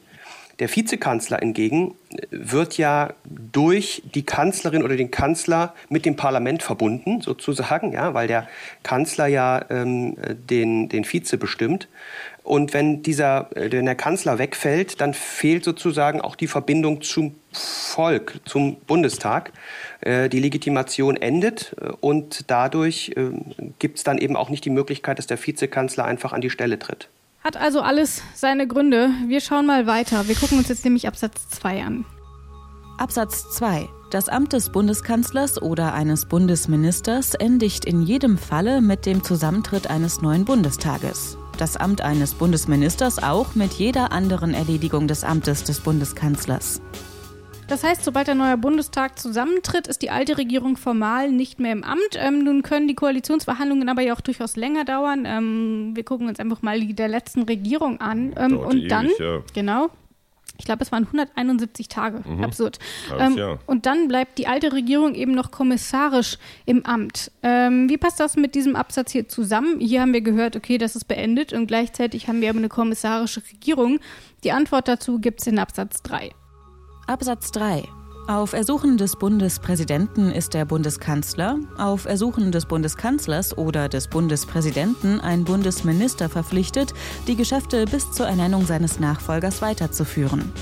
Der 0.60 0.74
Vizekanzler 0.74 1.40
hingegen 1.40 1.96
wird 2.30 2.78
ja 2.78 3.14
durch 3.26 4.04
die 4.14 4.24
Kanzlerin 4.24 4.84
oder 4.84 4.96
den 4.96 5.10
Kanzler 5.10 5.74
mit 5.90 6.06
dem 6.06 6.16
Parlament 6.16 6.62
verbunden, 6.62 7.22
sozusagen, 7.22 7.92
ja, 7.92 8.14
weil 8.14 8.28
der 8.28 8.48
Kanzler 8.84 9.28
ja 9.28 9.66
ähm, 9.70 10.16
den, 10.50 10.90
den 10.90 11.06
Vize 11.06 11.38
bestimmt. 11.38 11.88
Und 12.44 12.74
wenn 12.74 13.02
dieser, 13.04 13.50
äh, 13.56 13.72
wenn 13.72 13.86
der 13.86 13.96
Kanzler 13.96 14.38
wegfällt, 14.38 15.00
dann 15.02 15.14
fehlt 15.14 15.64
sozusagen 15.64 16.22
auch 16.22 16.36
die 16.36 16.48
Verbindung 16.48 17.02
zum 17.02 17.36
Volk, 17.52 18.40
zum 18.46 18.76
Bundestag. 18.76 19.54
Äh, 20.02 20.30
die 20.30 20.40
Legitimation 20.40 21.16
endet 21.16 21.76
äh, 21.80 21.90
und 22.02 22.52
dadurch 22.52 23.16
gibt 23.80 23.98
es 23.98 24.04
dann 24.04 24.18
eben 24.18 24.36
auch 24.36 24.50
nicht 24.50 24.66
die 24.66 24.70
Möglichkeit, 24.70 25.18
dass 25.18 25.28
der 25.28 25.44
Vizekanzler 25.44 26.06
einfach 26.06 26.34
an 26.34 26.42
die 26.42 26.50
Stelle 26.50 26.78
tritt. 26.80 27.10
Hat 27.44 27.58
also 27.58 27.82
alles 27.82 28.22
seine 28.36 28.68
Gründe. 28.68 29.10
Wir 29.28 29.42
schauen 29.42 29.66
mal 29.66 29.86
weiter. 29.86 30.28
Wir 30.28 30.36
gucken 30.36 30.58
uns 30.58 30.70
jetzt 30.70 30.86
nämlich 30.86 31.08
Absatz 31.08 31.50
2 31.50 31.84
an. 31.84 32.06
Absatz 32.98 33.52
2. 33.52 33.90
Das 34.12 34.30
Amt 34.30 34.54
des 34.54 34.70
Bundeskanzlers 34.70 35.62
oder 35.62 35.94
eines 35.94 36.28
Bundesministers 36.28 37.34
endigt 37.34 37.86
in 37.86 38.04
jedem 38.04 38.38
Falle 38.38 38.82
mit 38.82 39.06
dem 39.06 39.24
Zusammentritt 39.24 39.90
eines 39.90 40.22
neuen 40.22 40.46
Bundestages 40.46 41.38
das 41.58 41.78
Amt 41.78 42.02
eines 42.02 42.34
Bundesministers 42.34 43.22
auch 43.22 43.56
mit 43.56 43.74
jeder 43.74 44.12
anderen 44.12 44.54
Erledigung 44.54 45.08
des 45.08 45.24
Amtes 45.24 45.64
des 45.64 45.80
Bundeskanzlers. 45.80 46.82
Das 47.68 47.84
heißt, 47.84 48.04
sobald 48.04 48.28
der 48.28 48.36
neue 48.36 48.58
Bundestag 48.58 49.20
zusammentritt, 49.20 49.88
ist 49.88 50.02
die 50.02 50.10
alte 50.10 50.38
Regierung 50.38 50.78
formal 50.78 51.32
nicht 51.32 51.60
mehr 51.60 51.72
im 51.72 51.84
Amt. 51.84 52.16
Ähm, 52.16 52.44
nun 52.44 52.62
können 52.62 52.88
die 52.88 52.96
Koalitionsverhandlungen 52.96 53.90
aber 53.90 54.02
ja 54.02 54.14
auch 54.14 54.22
durchaus 54.22 54.56
länger 54.56 54.86
dauern. 54.86 55.26
Ähm, 55.26 55.92
wir 55.96 56.04
gucken 56.04 56.28
uns 56.28 56.40
einfach 56.40 56.62
mal 56.62 56.80
die 56.80 56.94
der 56.94 57.08
letzten 57.08 57.44
Regierung 57.44 58.02
an. 58.02 58.34
Ähm, 58.38 58.58
und 58.58 58.78
ewig, 58.78 58.90
dann, 58.90 59.10
ja. 59.20 59.42
genau, 59.54 59.90
ich 60.60 60.66
glaube, 60.66 60.84
es 60.84 60.92
waren 60.92 61.06
171 61.06 61.88
Tage. 61.88 62.22
Mhm. 62.28 62.44
Absurd. 62.44 62.80
Ähm, 63.20 63.58
und 63.66 63.86
dann 63.86 64.08
bleibt 64.08 64.38
die 64.38 64.48
alte 64.48 64.72
Regierung 64.72 65.16
eben 65.16 65.34
noch 65.34 65.52
kommissarisch 65.52 66.38
im 66.66 66.86
Amt. 66.86 67.32
Ähm, 67.42 67.90
wie 67.90 67.98
passt 67.98 68.20
das 68.20 68.36
mit 68.36 68.54
diesem 68.54 68.76
Absatz 68.76 69.12
hier 69.12 69.28
zusammen? 69.28 69.80
Hier 69.80 70.02
haben 70.02 70.14
wir 70.14 70.22
gehört, 70.22 70.56
okay, 70.56 70.78
das 70.78 70.96
ist 70.96 71.06
beendet 71.06 71.54
und 71.54 71.68
gleichzeitig 71.68 72.28
haben 72.28 72.42
wir 72.42 72.50
aber 72.50 72.60
eine 72.60 72.70
kommissarische 72.70 73.42
Regierung. 73.52 74.00
Die 74.44 74.52
Antwort 74.52 74.88
dazu 74.88 75.20
gibt 75.20 75.42
es 75.42 75.48
in 75.48 75.58
Absatz 75.58 76.04
3. 76.04 76.32
Absatz 77.06 77.52
3. 77.52 77.84
Auf 78.30 78.54
Ersuchen 78.54 78.98
des 78.98 79.18
Bundespräsidenten 79.18 80.32
ist 80.32 80.54
der 80.54 80.64
Bundeskanzler, 80.64 81.60
auf 81.78 82.06
Ersuchen 82.06 82.54
des 82.54 82.66
Bundeskanzlers 82.66 83.58
oder 83.58 83.90
des 83.90 84.08
Bundespräsidenten 84.08 85.20
ein 85.20 85.44
Bundesminister 85.44 86.30
verpflichtet, 86.30 86.94
die 87.28 87.36
Geschäfte 87.36 87.84
bis 87.84 88.10
zur 88.14 88.28
Ernennung 88.28 88.66
seines 88.66 89.02
Nachfolgers 89.02 89.62
weiterzuführen. 89.62 90.54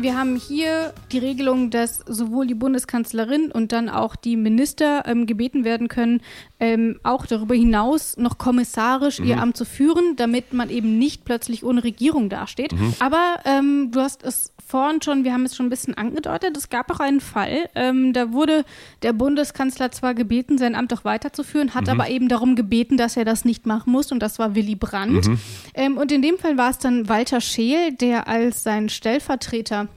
Wir 0.00 0.16
haben 0.16 0.36
hier 0.36 0.94
die 1.10 1.18
Regelung, 1.18 1.70
dass 1.70 2.04
sowohl 2.06 2.46
die 2.46 2.54
Bundeskanzlerin 2.54 3.50
und 3.50 3.72
dann 3.72 3.88
auch 3.88 4.14
die 4.14 4.36
Minister 4.36 5.02
ähm, 5.06 5.26
gebeten 5.26 5.64
werden 5.64 5.88
können, 5.88 6.20
ähm, 6.60 6.98
auch 7.02 7.26
darüber 7.26 7.54
hinaus 7.54 8.16
noch 8.16 8.38
kommissarisch 8.38 9.20
mhm. 9.20 9.26
ihr 9.26 9.40
Amt 9.40 9.56
zu 9.56 9.64
führen, 9.64 10.16
damit 10.16 10.52
man 10.52 10.70
eben 10.70 10.98
nicht 10.98 11.24
plötzlich 11.24 11.64
ohne 11.64 11.84
Regierung 11.84 12.28
dasteht. 12.28 12.72
Mhm. 12.72 12.94
Aber 12.98 13.38
ähm, 13.44 13.90
du 13.92 14.00
hast 14.00 14.24
es 14.24 14.52
vorhin 14.66 15.00
schon, 15.00 15.24
wir 15.24 15.32
haben 15.32 15.44
es 15.44 15.56
schon 15.56 15.66
ein 15.66 15.70
bisschen 15.70 15.96
angedeutet, 15.96 16.56
es 16.56 16.68
gab 16.68 16.90
auch 16.90 17.00
einen 17.00 17.20
Fall, 17.20 17.70
ähm, 17.74 18.12
da 18.12 18.32
wurde 18.32 18.64
der 19.02 19.12
Bundeskanzler 19.12 19.92
zwar 19.92 20.14
gebeten, 20.14 20.58
sein 20.58 20.74
Amt 20.74 20.92
auch 20.92 21.04
weiterzuführen, 21.04 21.74
hat 21.74 21.84
mhm. 21.84 21.92
aber 21.92 22.10
eben 22.10 22.28
darum 22.28 22.56
gebeten, 22.56 22.96
dass 22.96 23.16
er 23.16 23.24
das 23.24 23.44
nicht 23.44 23.64
machen 23.64 23.92
muss 23.92 24.12
und 24.12 24.20
das 24.20 24.38
war 24.38 24.54
Willy 24.54 24.74
Brandt. 24.74 25.28
Mhm. 25.28 25.38
Ähm, 25.74 25.96
und 25.96 26.12
in 26.12 26.22
dem 26.22 26.38
Fall 26.38 26.58
war 26.58 26.70
es 26.70 26.78
dann 26.78 27.08
Walter 27.08 27.40
Scheel, 27.40 27.92
der 27.92 28.28
als 28.28 28.62
sein 28.62 28.88
Stellvertreter 28.88 29.88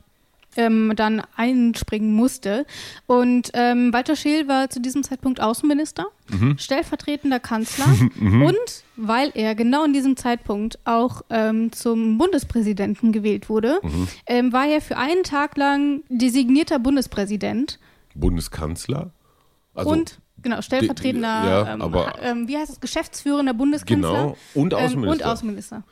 ähm, 0.56 0.94
dann 0.96 1.22
einspringen 1.36 2.14
musste. 2.14 2.66
Und 3.06 3.52
ähm, 3.54 3.94
Walter 3.94 4.16
Scheel 4.16 4.48
war 4.48 4.70
zu 4.70 4.82
diesem 4.82 5.04
Zeitpunkt 5.04 5.42
Außenminister, 5.42 6.08
mhm. 6.30 6.58
stellvertretender 6.58 7.40
Kanzler 7.40 7.88
mhm. 8.16 8.44
und 8.44 8.84
weil 8.96 9.32
er 9.34 9.56
genau 9.56 9.84
in 9.84 9.94
diesem 9.94 10.18
Zeitpunkt 10.18 10.80
auch 10.86 11.24
ähm, 11.30 11.72
zum 11.72 12.18
Bundespräsidenten 12.18 13.12
gewählt 13.12 13.50
wurde, 13.50 13.80
mhm. 13.82 14.08
ähm, 14.28 14.54
war 14.54 14.68
er 14.68 14.82
für 14.82 14.98
einen 14.98 15.24
Tag 15.24 15.58
lang 15.58 16.04
designierter 16.10 16.80
Bundespräsident. 16.80 17.80
Bundeskanzler? 18.14 19.12
Also 19.74 19.90
und 19.90 20.20
Genau, 20.44 20.62
stellvertretender, 20.62 21.28
ja, 21.28 21.74
ähm, 21.74 21.82
aber, 21.82 22.16
ähm, 22.22 22.48
wie 22.48 22.58
heißt 22.58 22.72
es, 22.72 22.80
geschäftsführender 22.80 23.54
Bundeskanzler. 23.54 24.12
Genau, 24.12 24.38
und 24.56 24.74
Außenminister. 24.74 25.04
Ähm, 25.04 25.12
und 25.12 25.24
Außenminister. 25.24 25.84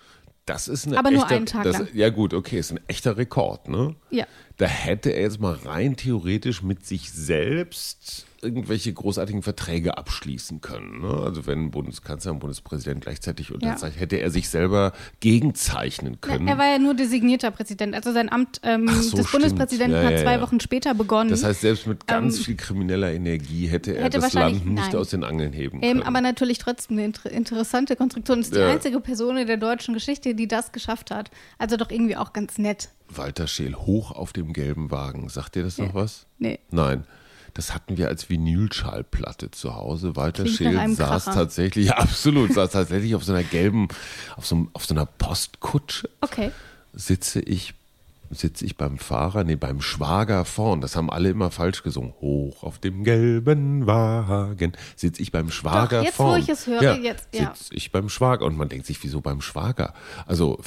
Das 0.46 0.68
ist 0.68 0.88
eine 0.88 0.98
aber 0.98 1.10
echter, 1.10 1.20
nur 1.20 1.30
einen 1.30 1.46
Tag 1.46 1.64
das, 1.64 1.78
lang. 1.78 1.88
Ja 1.94 2.10
gut, 2.10 2.34
okay, 2.34 2.58
ist 2.58 2.72
ein 2.72 2.80
echter 2.88 3.18
Rekord, 3.18 3.68
ne? 3.70 3.96
Ja. 4.10 4.26
Da 4.60 4.68
hätte 4.68 5.12
er 5.12 5.22
jetzt 5.22 5.40
mal 5.40 5.54
rein 5.54 5.96
theoretisch 5.96 6.64
mit 6.64 6.86
sich 6.86 7.12
selbst 7.12 8.26
irgendwelche 8.42 8.94
großartigen 8.94 9.42
Verträge 9.42 9.98
abschließen 9.98 10.62
können. 10.62 11.02
Ne? 11.02 11.22
Also 11.24 11.46
wenn 11.48 11.66
ein 11.66 11.72
Bundeskanzler 11.72 12.32
und 12.32 12.40
Bundespräsident 12.40 13.02
gleichzeitig 13.02 13.52
unterzeichnet, 13.52 13.96
ja. 13.96 14.02
hätte 14.02 14.16
er 14.18 14.32
sich 14.32 14.50
selber 14.50 14.94
gegenzeichnen 15.20 16.22
können. 16.22 16.48
Ja, 16.48 16.54
er 16.54 16.60
war 16.60 16.68
ja 16.68 16.80
nur 16.80 16.94
designierter 16.94 17.52
Präsident. 17.52 17.96
Also 17.96 18.14
sein 18.14 18.32
Amt 18.32 18.62
ähm, 18.64 18.88
so, 18.88 18.94
des 18.94 19.10
stimmt. 19.10 19.32
Bundespräsidenten 19.32 20.02
ja, 20.02 20.10
hat 20.10 20.20
zwei 20.20 20.42
Wochen 20.42 20.60
später 20.60 20.94
begonnen. 20.94 21.30
Das 21.30 21.44
heißt, 21.44 21.62
selbst 21.62 21.88
mit 21.88 22.08
ganz 22.08 22.38
ähm, 22.38 22.44
viel 22.44 22.56
krimineller 22.56 23.12
Energie 23.12 23.68
hätte 23.68 23.96
er 23.96 24.06
hätte 24.06 24.20
das 24.20 24.34
Land 24.34 24.66
nicht 24.66 24.92
nein. 24.92 24.96
aus 24.96 25.10
den 25.10 25.24
Angeln 25.24 25.54
heben 25.54 25.82
können. 25.82 26.00
Ähm, 26.00 26.04
aber 26.04 26.22
natürlich 26.22 26.60
trotzdem 26.60 26.98
eine 26.98 27.06
inter 27.06 27.32
interessante 27.32 27.96
Konstruktion. 27.96 28.40
Das 28.40 28.48
ist 28.48 28.56
die 28.56 28.62
einzige 28.62 29.00
Person 29.00 29.38
in 29.38 29.48
der 29.48 29.58
deutschen 29.58 29.94
Geschichte, 29.94 30.36
die 30.36 30.48
das 30.48 30.72
geschafft 30.72 31.12
hat. 31.12 31.30
Also 31.58 31.78
doch 31.78 31.92
irgendwie 31.92 32.16
auch 32.16 32.34
ganz 32.34 32.58
nett. 32.58 32.90
Walter 33.10 33.48
Scheel 33.48 33.76
hoch 33.76 34.12
auf 34.12 34.34
dem 34.34 34.54
gelben 34.54 34.92
Wagen. 34.92 35.30
Sagt 35.30 35.56
dir 35.56 35.64
das 35.64 35.78
noch 35.78 35.94
was? 35.94 36.28
Nee. 36.38 36.60
Nein 36.70 37.04
Das 37.54 37.74
hatten 37.74 37.98
wir 37.98 38.08
als 38.08 38.30
Vinylschallplatte 38.30 39.52
zu 39.52 39.76
Hause. 39.76 40.16
Walter 40.16 40.44
Klingt 40.44 40.58
Scheel 40.58 40.90
saß 40.96 41.26
Kracher. 41.26 41.34
tatsächlich, 41.40 41.88
ja, 41.88 41.98
absolut, 41.98 42.54
saß 42.54 42.72
tatsächlich 42.72 43.16
auf 43.16 43.24
so 43.24 43.34
einer 43.34 43.44
gelben, 43.44 43.88
auf 44.36 44.46
so, 44.46 44.68
auf 44.74 44.86
so 44.86 44.94
einer 44.94 45.06
Postkutsche 45.06 46.10
Okay. 46.22 46.52
sitze 46.94 47.40
ich, 47.42 47.74
sitze 48.32 48.66
ich 48.66 48.78
beim 48.78 48.98
Fahrer, 48.98 49.44
nee, 49.44 49.56
beim 49.56 49.82
Schwager 49.82 50.46
vorn. 50.46 50.82
Das 50.82 50.96
haben 50.96 51.10
alle 51.10 51.30
immer 51.30 51.52
falsch 51.52 51.84
gesungen. 51.84 52.14
Hoch 52.22 52.64
auf 52.64 52.80
dem 52.80 53.04
gelben 53.04 53.88
Wagen 53.88 54.74
sitze 54.96 55.22
ich 55.22 55.32
beim 55.32 55.50
Schwager 55.50 56.00
Doch, 56.00 56.06
jetzt, 56.06 56.20
wo 56.20 56.24
vorn. 56.24 56.42
ich 56.42 56.50
es 56.50 56.68
höre, 56.68 56.98
jetzt, 56.98 57.28
ja. 57.34 57.54
Sitze 57.56 57.74
ich 57.76 57.92
beim 57.92 58.10
Schwager 58.10 58.46
und 58.46 58.58
man 58.58 58.70
denkt 58.70 58.86
sich, 58.86 59.04
wieso 59.04 59.22
beim 59.22 59.42
Schwager? 59.42 59.94
Also 60.26 60.60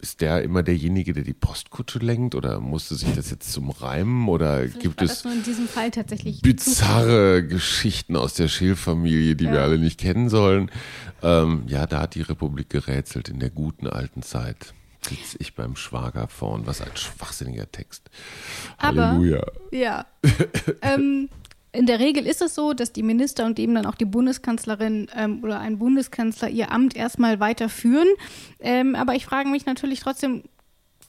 ist 0.00 0.20
der 0.20 0.42
immer 0.42 0.62
derjenige, 0.62 1.12
der 1.12 1.24
die 1.24 1.32
Postkutsche 1.32 1.98
lenkt 1.98 2.34
oder 2.34 2.60
musste 2.60 2.94
sich 2.94 3.12
das 3.14 3.30
jetzt 3.30 3.52
zum 3.52 3.70
Reimen 3.70 4.28
oder 4.28 4.66
gibt 4.66 4.98
War 5.00 5.04
es 5.04 5.24
in 5.24 5.42
diesem 5.42 5.66
Fall 5.66 5.90
tatsächlich 5.90 6.42
bizarre 6.42 7.44
Geschichten 7.44 8.16
aus 8.16 8.34
der 8.34 8.48
Scheel-Familie, 8.48 9.34
die 9.36 9.46
wir 9.46 9.54
Ja. 9.56 9.62
alle 9.64 9.78
nicht 9.78 9.98
kennen 10.00 10.28
sollen. 10.28 10.70
Ähm, 11.22 11.64
ja, 11.66 11.86
da 11.86 12.00
hat 12.00 12.14
die 12.14 12.22
Republik 12.22 12.70
gerätselt 12.70 13.28
in 13.28 13.40
der 13.40 13.50
guten 13.50 13.86
alten 13.86 14.22
Zeit. 14.22 14.74
Sitze 15.02 15.36
ich 15.40 15.54
beim 15.54 15.76
Schwager 15.76 16.28
vorn. 16.28 16.66
Was 16.66 16.80
ein 16.80 16.94
schwachsinniger 16.94 17.70
Text. 17.70 18.10
Aber- 18.78 19.08
Halleluja. 19.12 19.44
Ja. 19.70 20.06
ähm, 20.82 21.28
in 21.72 21.86
der 21.86 22.00
Regel 22.00 22.26
ist 22.26 22.42
es 22.42 22.54
so, 22.54 22.72
dass 22.72 22.92
die 22.92 23.02
Minister 23.04 23.46
und 23.46 23.58
eben 23.58 23.74
dann 23.74 23.86
auch 23.86 23.94
die 23.94 24.04
Bundeskanzlerin 24.04 25.08
ähm, 25.16 25.42
oder 25.44 25.60
ein 25.60 25.78
Bundeskanzler 25.78 26.48
ihr 26.48 26.72
Amt 26.72 26.96
erstmal 26.96 27.38
weiterführen. 27.40 28.08
Ähm, 28.58 28.94
aber 28.96 29.14
ich 29.14 29.24
frage 29.24 29.48
mich 29.48 29.66
natürlich 29.66 30.00
trotzdem, 30.00 30.42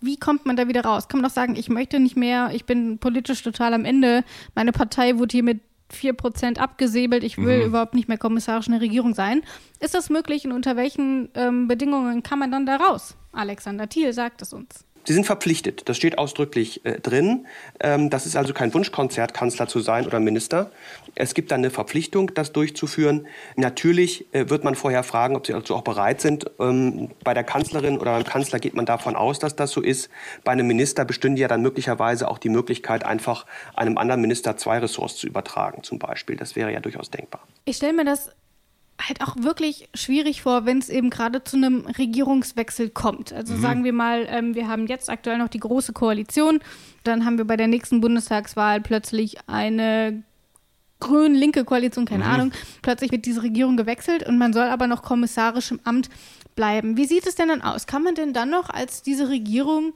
wie 0.02 0.18
kommt 0.18 0.46
man 0.46 0.56
da 0.56 0.68
wieder 0.68 0.84
raus? 0.84 1.08
Kann 1.08 1.20
man 1.22 1.30
doch 1.30 1.36
sagen, 1.36 1.56
ich 1.56 1.70
möchte 1.70 2.00
nicht 2.00 2.16
mehr, 2.16 2.52
ich 2.54 2.66
bin 2.66 2.98
politisch 3.00 3.42
total 3.44 3.74
am 3.74 3.86
Ende, 3.86 4.24
meine 4.56 4.72
Partei 4.72 5.18
wurde 5.18 5.32
hier 5.34 5.44
mit 5.92 6.20
4% 6.20 6.58
abgesäbelt, 6.58 7.24
ich 7.24 7.38
will 7.38 7.62
überhaupt 7.62 7.94
nicht 7.94 8.08
mehr 8.08 8.18
kommissarisch 8.18 8.68
in 8.68 8.74
der 8.74 8.82
Regierung 8.82 9.14
sein. 9.14 9.44
Ist 9.80 9.94
das 9.94 10.10
möglich 10.10 10.46
und 10.46 10.52
unter 10.52 10.76
welchen 10.76 11.30
ähm, 11.36 11.68
Bedingungen 11.68 12.24
kann 12.24 12.40
man 12.40 12.52
dann 12.52 12.66
da 12.66 12.78
raus? 12.78 13.16
Alexander 13.32 13.88
Thiel 13.88 14.14
sagt 14.14 14.42
es 14.42 14.54
uns. 14.54 14.86
Sie 15.06 15.14
sind 15.14 15.26
verpflichtet, 15.26 15.90
das 15.90 15.98
steht 15.98 16.18
ausdrücklich 16.18 16.86
äh, 16.86 17.00
drin. 17.00 17.48
Ähm, 17.80 18.10
das 18.10 18.26
ist 18.26 18.36
also 18.36 18.54
kein 18.54 18.74
Wunschkonzert, 18.74 19.34
Kanzler 19.34 19.68
zu 19.68 19.80
sein 19.80 20.06
oder 20.06 20.20
Minister. 20.20 20.72
Es 21.16 21.34
gibt 21.34 21.52
dann 21.52 21.62
eine 21.62 21.72
Verpflichtung, 21.72 22.34
das 22.34 22.52
durchzuführen. 22.52 23.28
Natürlich 23.56 24.26
äh, 24.34 24.50
wird 24.50 24.64
man 24.64 24.76
vorher 24.76 25.04
fragen, 25.04 25.36
ob 25.36 25.48
Sie 25.48 25.54
dazu 25.54 25.76
auch 25.76 25.82
bereit 25.82 26.22
sind. 26.22 26.46
Ähm, 26.60 27.10
bei 27.24 27.34
der 27.34 27.44
Kanzlerin 27.44 27.98
oder 27.98 28.14
beim 28.14 28.24
Kanzler 28.24 28.60
geht 28.60 28.76
man 28.76 28.86
davon 28.86 29.16
aus, 29.16 29.40
dass 29.40 29.56
das 29.56 29.72
so 29.72 29.82
ist. 29.82 30.10
Bei 30.44 30.52
einem 30.52 30.68
Minister 30.68 31.06
bestünde 31.06 31.42
ja 31.42 31.48
dann 31.48 31.62
möglicherweise 31.62 32.28
auch 32.30 32.38
die 32.38 32.50
Möglichkeit, 32.50 33.04
einfach 33.04 33.46
einem 33.76 33.98
anderen 33.98 34.22
Minister 34.22 34.58
zwei 34.58 34.80
Ressorts 34.80 35.16
zu 35.18 35.28
übertragen, 35.28 35.84
zum 35.84 36.00
Beispiel. 36.00 36.36
Das 36.36 36.56
wäre 36.56 36.72
ja 36.72 36.80
durchaus 36.80 37.10
denkbar. 37.10 37.42
Ich 37.66 37.78
stelle 37.78 37.94
mir 37.94 38.06
das 38.06 38.32
halt 39.08 39.22
auch 39.22 39.36
wirklich 39.38 39.90
schwierig 39.94 40.42
vor, 40.42 40.66
wenn 40.66 40.80
es 40.80 40.90
eben 40.90 41.10
gerade 41.10 41.44
zu 41.44 41.58
einem 41.58 41.86
Regierungswechsel 41.86 42.90
kommt. 42.90 43.34
Also 43.34 43.58
sagen 43.58 43.84
wir 43.84 43.94
mal, 43.94 44.26
ähm, 44.30 44.56
wir 44.56 44.68
haben 44.68 44.88
jetzt 44.88 45.10
aktuell 45.10 45.38
noch 45.38 45.50
die 45.50 45.60
große 45.60 45.94
Koalition, 45.94 46.60
dann 47.04 47.26
haben 47.26 47.38
wir 47.38 47.46
bei 47.46 47.58
der 47.58 47.68
nächsten 47.68 48.02
Bundestagswahl 48.02 48.82
plötzlich 48.82 49.38
eine 49.48 50.24
grün-linke 51.00 51.66
Koalition, 51.66 52.06
keine 52.06 52.26
Ahnung, 52.26 52.52
plötzlich 52.82 53.12
wird 53.12 53.26
diese 53.26 53.44
Regierung 53.44 53.76
gewechselt 53.76 54.28
und 54.28 54.38
man 54.38 54.54
soll 54.54 54.68
aber 54.68 54.88
noch 54.88 55.02
kommissarisch 55.02 55.72
im 55.72 55.80
Amt 55.84 56.10
bleiben. 56.56 56.96
Wie 56.96 57.06
sieht 57.06 57.26
es 57.28 57.36
denn 57.36 57.50
dann 57.50 57.62
aus? 57.62 57.88
Kann 57.88 58.04
man 58.04 58.16
denn 58.16 58.34
dann 58.34 58.50
noch 58.50 58.70
als 58.70 59.02
diese 59.02 59.30
Regierung 59.30 59.94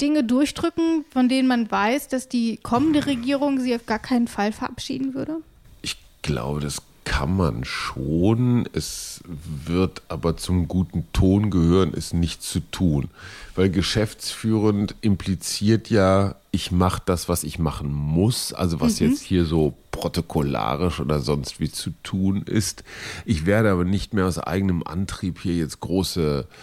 Dinge 0.00 0.24
durchdrücken, 0.24 1.04
von 1.10 1.28
denen 1.28 1.46
man 1.46 1.70
weiß, 1.70 2.08
dass 2.08 2.28
die 2.28 2.56
kommende 2.56 3.06
Regierung 3.06 3.60
sie 3.60 3.74
auf 3.74 3.86
gar 3.86 4.00
keinen 4.00 4.26
Fall 4.26 4.52
verabschieden 4.52 5.14
würde? 5.14 5.38
Ich 5.80 5.96
glaube, 6.22 6.60
das 6.60 6.82
kann 7.04 7.36
man 7.36 7.64
schon. 7.64 8.68
Es 8.72 9.22
wird 9.26 10.02
aber 10.08 10.36
zum 10.36 10.68
guten 10.68 11.06
Ton 11.12 11.50
gehören, 11.50 11.92
es 11.96 12.12
nicht 12.12 12.42
zu 12.42 12.60
tun. 12.60 13.08
Weil 13.54 13.70
geschäftsführend 13.70 14.94
impliziert 15.00 15.90
ja, 15.90 16.36
ich 16.50 16.70
mache 16.70 17.02
das, 17.04 17.28
was 17.28 17.44
ich 17.44 17.58
machen 17.58 17.92
muss. 17.92 18.52
Also 18.52 18.80
was 18.80 18.98
jetzt 18.98 19.22
hier 19.22 19.44
so 19.44 19.74
protokollarisch 19.90 21.00
oder 21.00 21.20
sonst 21.20 21.60
wie 21.60 21.70
zu 21.70 21.90
tun 22.02 22.42
ist. 22.42 22.84
Ich 23.24 23.46
werde 23.46 23.70
aber 23.70 23.84
nicht 23.84 24.14
mehr 24.14 24.26
aus 24.26 24.38
eigenem 24.38 24.82
Antrieb 24.82 25.40
hier 25.40 25.54
jetzt 25.54 25.80
große 25.80 26.46
äh, 26.48 26.54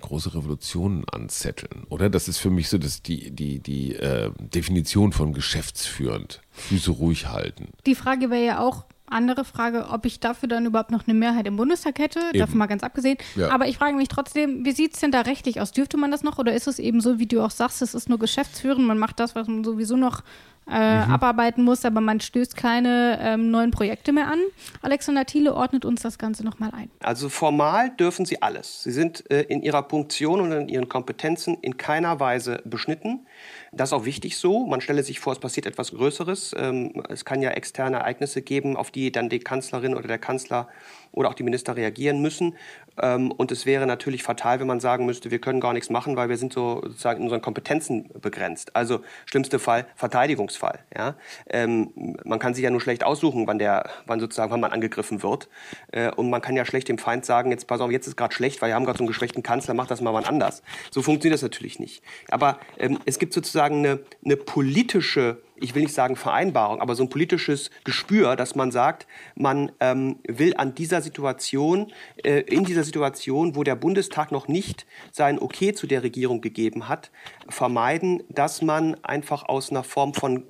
große 0.00 0.34
Revolutionen 0.34 1.04
anzetteln, 1.08 1.84
oder? 1.88 2.10
Das 2.10 2.26
ist 2.28 2.38
für 2.38 2.50
mich 2.50 2.68
so 2.68 2.78
dass 2.78 3.02
die, 3.02 3.30
die, 3.30 3.60
die 3.60 3.94
äh, 3.94 4.30
Definition 4.38 5.12
von 5.12 5.32
geschäftsführend. 5.32 6.40
Füße 6.50 6.90
ruhig 6.90 7.28
halten. 7.28 7.68
Die 7.86 7.94
Frage 7.94 8.30
wäre 8.30 8.44
ja 8.44 8.58
auch, 8.60 8.84
andere 9.06 9.44
Frage, 9.44 9.88
ob 9.90 10.06
ich 10.06 10.18
dafür 10.18 10.48
dann 10.48 10.66
überhaupt 10.66 10.90
noch 10.90 11.06
eine 11.06 11.14
Mehrheit 11.14 11.46
im 11.46 11.56
Bundestag 11.56 11.98
hätte, 11.98 12.20
davon 12.32 12.58
mal 12.58 12.66
ganz 12.66 12.82
abgesehen. 12.82 13.18
Ja. 13.36 13.50
Aber 13.50 13.68
ich 13.68 13.76
frage 13.76 13.96
mich 13.96 14.08
trotzdem, 14.08 14.64
wie 14.64 14.72
sieht 14.72 14.94
es 14.94 15.00
denn 15.00 15.12
da 15.12 15.20
rechtlich 15.20 15.60
aus? 15.60 15.72
Dürfte 15.72 15.96
man 15.96 16.10
das 16.10 16.22
noch 16.22 16.38
oder 16.38 16.54
ist 16.54 16.66
es 16.66 16.78
eben 16.78 17.00
so, 17.00 17.18
wie 17.18 17.26
du 17.26 17.42
auch 17.42 17.50
sagst, 17.50 17.82
es 17.82 17.94
ist 17.94 18.08
nur 18.08 18.18
geschäftsführend, 18.18 18.86
man 18.86 18.98
macht 18.98 19.20
das, 19.20 19.34
was 19.34 19.46
man 19.46 19.62
sowieso 19.62 19.96
noch 19.96 20.22
äh, 20.70 21.04
Mhm. 21.04 21.12
abarbeiten 21.12 21.62
muss, 21.64 21.84
aber 21.84 22.00
man 22.00 22.20
stößt 22.20 22.56
keine 22.56 23.18
ähm, 23.20 23.50
neuen 23.50 23.70
Projekte 23.70 24.12
mehr 24.12 24.28
an? 24.28 24.38
Alexander 24.82 25.24
Thiele 25.26 25.54
ordnet 25.54 25.84
uns 25.84 26.02
das 26.02 26.18
Ganze 26.18 26.44
nochmal 26.44 26.70
ein. 26.72 26.90
Also 27.00 27.28
formal 27.28 27.90
dürfen 27.90 28.24
Sie 28.24 28.40
alles. 28.40 28.82
Sie 28.82 28.90
sind 28.92 29.30
äh, 29.30 29.42
in 29.42 29.62
Ihrer 29.62 29.88
Funktion 29.88 30.40
und 30.40 30.52
in 30.52 30.68
Ihren 30.68 30.88
Kompetenzen 30.88 31.58
in 31.60 31.76
keiner 31.76 32.18
Weise 32.20 32.62
beschnitten. 32.64 33.26
Das 33.72 33.90
ist 33.90 33.92
auch 33.92 34.04
wichtig 34.04 34.36
so. 34.38 34.66
Man 34.66 34.80
stelle 34.80 35.02
sich 35.02 35.20
vor, 35.20 35.32
es 35.32 35.38
passiert 35.38 35.66
etwas 35.66 35.90
Größeres. 35.92 36.54
Ähm, 36.56 37.02
es 37.08 37.24
kann 37.24 37.42
ja 37.42 37.50
externe 37.50 37.98
Ereignisse 37.98 38.40
geben, 38.42 38.76
auf 38.76 38.90
die 38.90 39.12
dann 39.12 39.28
die 39.28 39.40
Kanzlerin 39.40 39.94
oder 39.94 40.08
der 40.08 40.18
Kanzler 40.18 40.68
oder 41.14 41.28
auch 41.28 41.34
die 41.34 41.42
Minister 41.42 41.76
reagieren 41.76 42.20
müssen. 42.20 42.56
Ähm, 43.00 43.30
und 43.32 43.50
es 43.52 43.66
wäre 43.66 43.86
natürlich 43.86 44.22
fatal, 44.22 44.60
wenn 44.60 44.66
man 44.66 44.80
sagen 44.80 45.06
müsste, 45.06 45.30
wir 45.30 45.40
können 45.40 45.60
gar 45.60 45.72
nichts 45.72 45.90
machen, 45.90 46.16
weil 46.16 46.28
wir 46.28 46.36
sind 46.36 46.52
so 46.52 46.82
sozusagen 46.82 47.18
in 47.18 47.24
unseren 47.24 47.40
Kompetenzen 47.40 48.10
begrenzt. 48.20 48.76
Also 48.76 49.00
schlimmste 49.26 49.58
Fall 49.58 49.86
Verteidigungsfall. 49.96 50.80
Ja? 50.96 51.14
Ähm, 51.48 52.16
man 52.24 52.38
kann 52.38 52.54
sich 52.54 52.64
ja 52.64 52.70
nur 52.70 52.80
schlecht 52.80 53.04
aussuchen, 53.04 53.46
wann 53.46 53.58
der, 53.58 53.90
wann 54.06 54.20
sozusagen, 54.20 54.50
wann 54.50 54.60
man 54.60 54.72
angegriffen 54.72 55.22
wird. 55.22 55.48
Äh, 55.92 56.10
und 56.10 56.30
man 56.30 56.42
kann 56.42 56.56
ja 56.56 56.64
schlecht 56.64 56.88
dem 56.88 56.98
Feind 56.98 57.24
sagen, 57.24 57.50
jetzt 57.50 57.66
pass 57.66 57.80
auf, 57.80 57.90
jetzt 57.90 58.06
ist 58.06 58.16
gerade 58.16 58.34
schlecht, 58.34 58.60
weil 58.60 58.70
wir 58.70 58.74
haben 58.74 58.84
gerade 58.84 58.98
so 58.98 59.04
einen 59.04 59.08
geschwächten 59.08 59.42
Kanzler, 59.42 59.74
mach 59.74 59.86
das 59.86 60.00
mal 60.00 60.12
wann 60.12 60.24
anders. 60.24 60.62
So 60.90 61.02
funktioniert 61.02 61.34
das 61.34 61.42
natürlich 61.42 61.78
nicht. 61.78 62.02
Aber 62.28 62.58
ähm, 62.78 62.98
es 63.06 63.18
gibt 63.18 63.32
sozusagen 63.32 63.78
eine, 63.78 64.00
eine 64.24 64.36
politische 64.36 65.38
ich 65.56 65.74
will 65.74 65.82
nicht 65.82 65.94
sagen 65.94 66.16
Vereinbarung, 66.16 66.80
aber 66.80 66.94
so 66.94 67.04
ein 67.04 67.08
politisches 67.08 67.70
Gespür, 67.84 68.36
dass 68.36 68.54
man 68.54 68.70
sagt, 68.70 69.06
man 69.36 69.72
ähm, 69.80 70.16
will 70.26 70.54
an 70.56 70.74
dieser 70.74 71.00
Situation, 71.00 71.92
äh, 72.22 72.40
in 72.40 72.64
dieser 72.64 72.84
Situation, 72.84 73.56
wo 73.56 73.62
der 73.62 73.76
Bundestag 73.76 74.32
noch 74.32 74.48
nicht 74.48 74.86
sein 75.12 75.38
Okay 75.38 75.72
zu 75.72 75.86
der 75.86 76.02
Regierung 76.02 76.40
gegeben 76.40 76.88
hat, 76.88 77.10
vermeiden, 77.48 78.22
dass 78.28 78.62
man 78.62 78.96
einfach 79.04 79.44
aus 79.48 79.70
einer 79.70 79.84
Form 79.84 80.14
von 80.14 80.44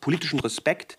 politischem 0.00 0.40
Respekt 0.40 0.98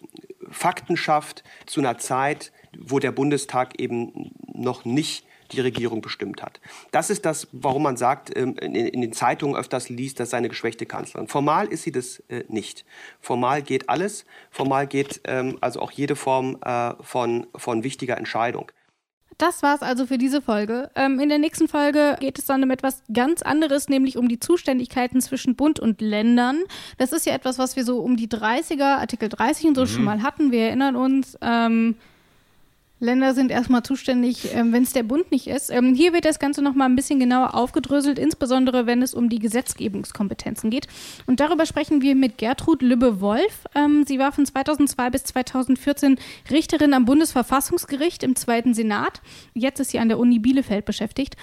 Fakten 0.49 0.95
schafft 0.95 1.43
zu 1.65 1.81
einer 1.81 1.97
Zeit, 1.97 2.51
wo 2.77 2.99
der 2.99 3.11
Bundestag 3.11 3.79
eben 3.79 4.31
noch 4.53 4.85
nicht 4.85 5.25
die 5.47 5.61
Regierung 5.61 6.01
bestimmt 6.01 6.41
hat. 6.41 6.59
Das 6.91 7.09
ist 7.09 7.25
das, 7.25 7.47
warum 7.51 7.83
man 7.83 7.97
sagt, 7.97 8.35
ähm, 8.35 8.55
in, 8.57 9.01
den 9.01 9.13
Zeitungen 9.13 9.55
öfters 9.55 9.89
liest, 9.89 10.19
dass 10.19 10.29
seine 10.29 10.49
geschwächte 10.49 10.85
Kanzlerin. 10.85 11.27
Formal 11.27 11.67
ist 11.67 11.83
sie 11.83 11.91
das 11.91 12.19
äh, 12.29 12.43
nicht. 12.47 12.85
Formal 13.19 13.61
geht 13.61 13.89
alles. 13.89 14.25
Formal 14.51 14.87
geht 14.87 15.21
ähm, 15.25 15.57
also 15.61 15.81
auch 15.81 15.91
jede 15.91 16.15
Form 16.15 16.57
äh, 16.63 16.93
von, 17.01 17.47
von 17.55 17.83
wichtiger 17.83 18.17
Entscheidung. 18.17 18.71
Das 19.37 19.61
war's 19.61 19.83
also 19.83 20.07
für 20.07 20.17
diese 20.17 20.41
Folge. 20.41 20.89
Ähm, 20.95 21.19
in 21.19 21.29
der 21.29 21.37
nächsten 21.37 21.67
Folge 21.67 22.17
geht 22.19 22.39
es 22.39 22.45
dann 22.45 22.63
um 22.63 22.71
etwas 22.71 23.03
ganz 23.13 23.43
anderes, 23.43 23.87
nämlich 23.87 24.17
um 24.17 24.27
die 24.27 24.39
Zuständigkeiten 24.39 25.21
zwischen 25.21 25.55
Bund 25.55 25.79
und 25.79 26.01
Ländern. 26.01 26.63
Das 26.97 27.11
ist 27.11 27.27
ja 27.27 27.33
etwas, 27.33 27.59
was 27.59 27.75
wir 27.75 27.85
so 27.85 27.99
um 27.99 28.17
die 28.17 28.27
30er, 28.27 28.97
Artikel 28.97 29.29
30 29.29 29.67
und 29.67 29.75
so 29.75 29.85
schon 29.85 30.03
mal 30.03 30.23
hatten. 30.23 30.51
Wir 30.51 30.67
erinnern 30.67 30.95
uns. 30.95 31.37
Ähm, 31.41 31.95
Länder 32.99 33.33
sind 33.35 33.51
erstmal 33.51 33.83
zuständig, 33.83 34.53
ähm, 34.55 34.73
wenn 34.73 34.81
es 34.83 34.91
der 34.93 35.03
Bund 35.03 35.31
nicht 35.31 35.47
ist. 35.47 35.69
Ähm, 35.69 35.93
hier 35.93 36.13
wird 36.13 36.25
das 36.25 36.39
Ganze 36.39 36.63
nochmal 36.63 36.89
ein 36.89 36.95
bisschen 36.95 37.19
genauer 37.19 37.53
aufgedröselt, 37.53 38.17
insbesondere 38.17 38.87
wenn 38.87 39.03
es 39.03 39.13
um 39.13 39.29
die 39.29 39.37
Gesetzgebungskompetenzen 39.39 40.69
geht. 40.71 40.87
Und 41.27 41.39
darüber 41.39 41.65
sprechen 41.67 42.01
wir 42.01 42.15
mit 42.15 42.37
Gertrud 42.39 42.81
Lübbe-Wolf. 42.81 43.65
Ähm, 43.75 44.03
sie 44.07 44.17
war 44.17 44.31
von 44.31 44.45
2002 44.47 45.09
bis 45.11 45.23
2014 45.25 46.17
Richterin 46.49 46.93
am 46.93 47.05
Bundesverfassungsgericht 47.05 48.23
im 48.23 48.35
Zweiten 48.35 48.73
Senat. 48.73 49.21
Jetzt 49.53 49.79
ist 49.79 49.91
sie 49.91 49.99
an 49.99 50.07
der 50.09 50.17
Uni 50.17 50.39
Bielefeld 50.39 50.85
beschäftigt. 50.85 51.35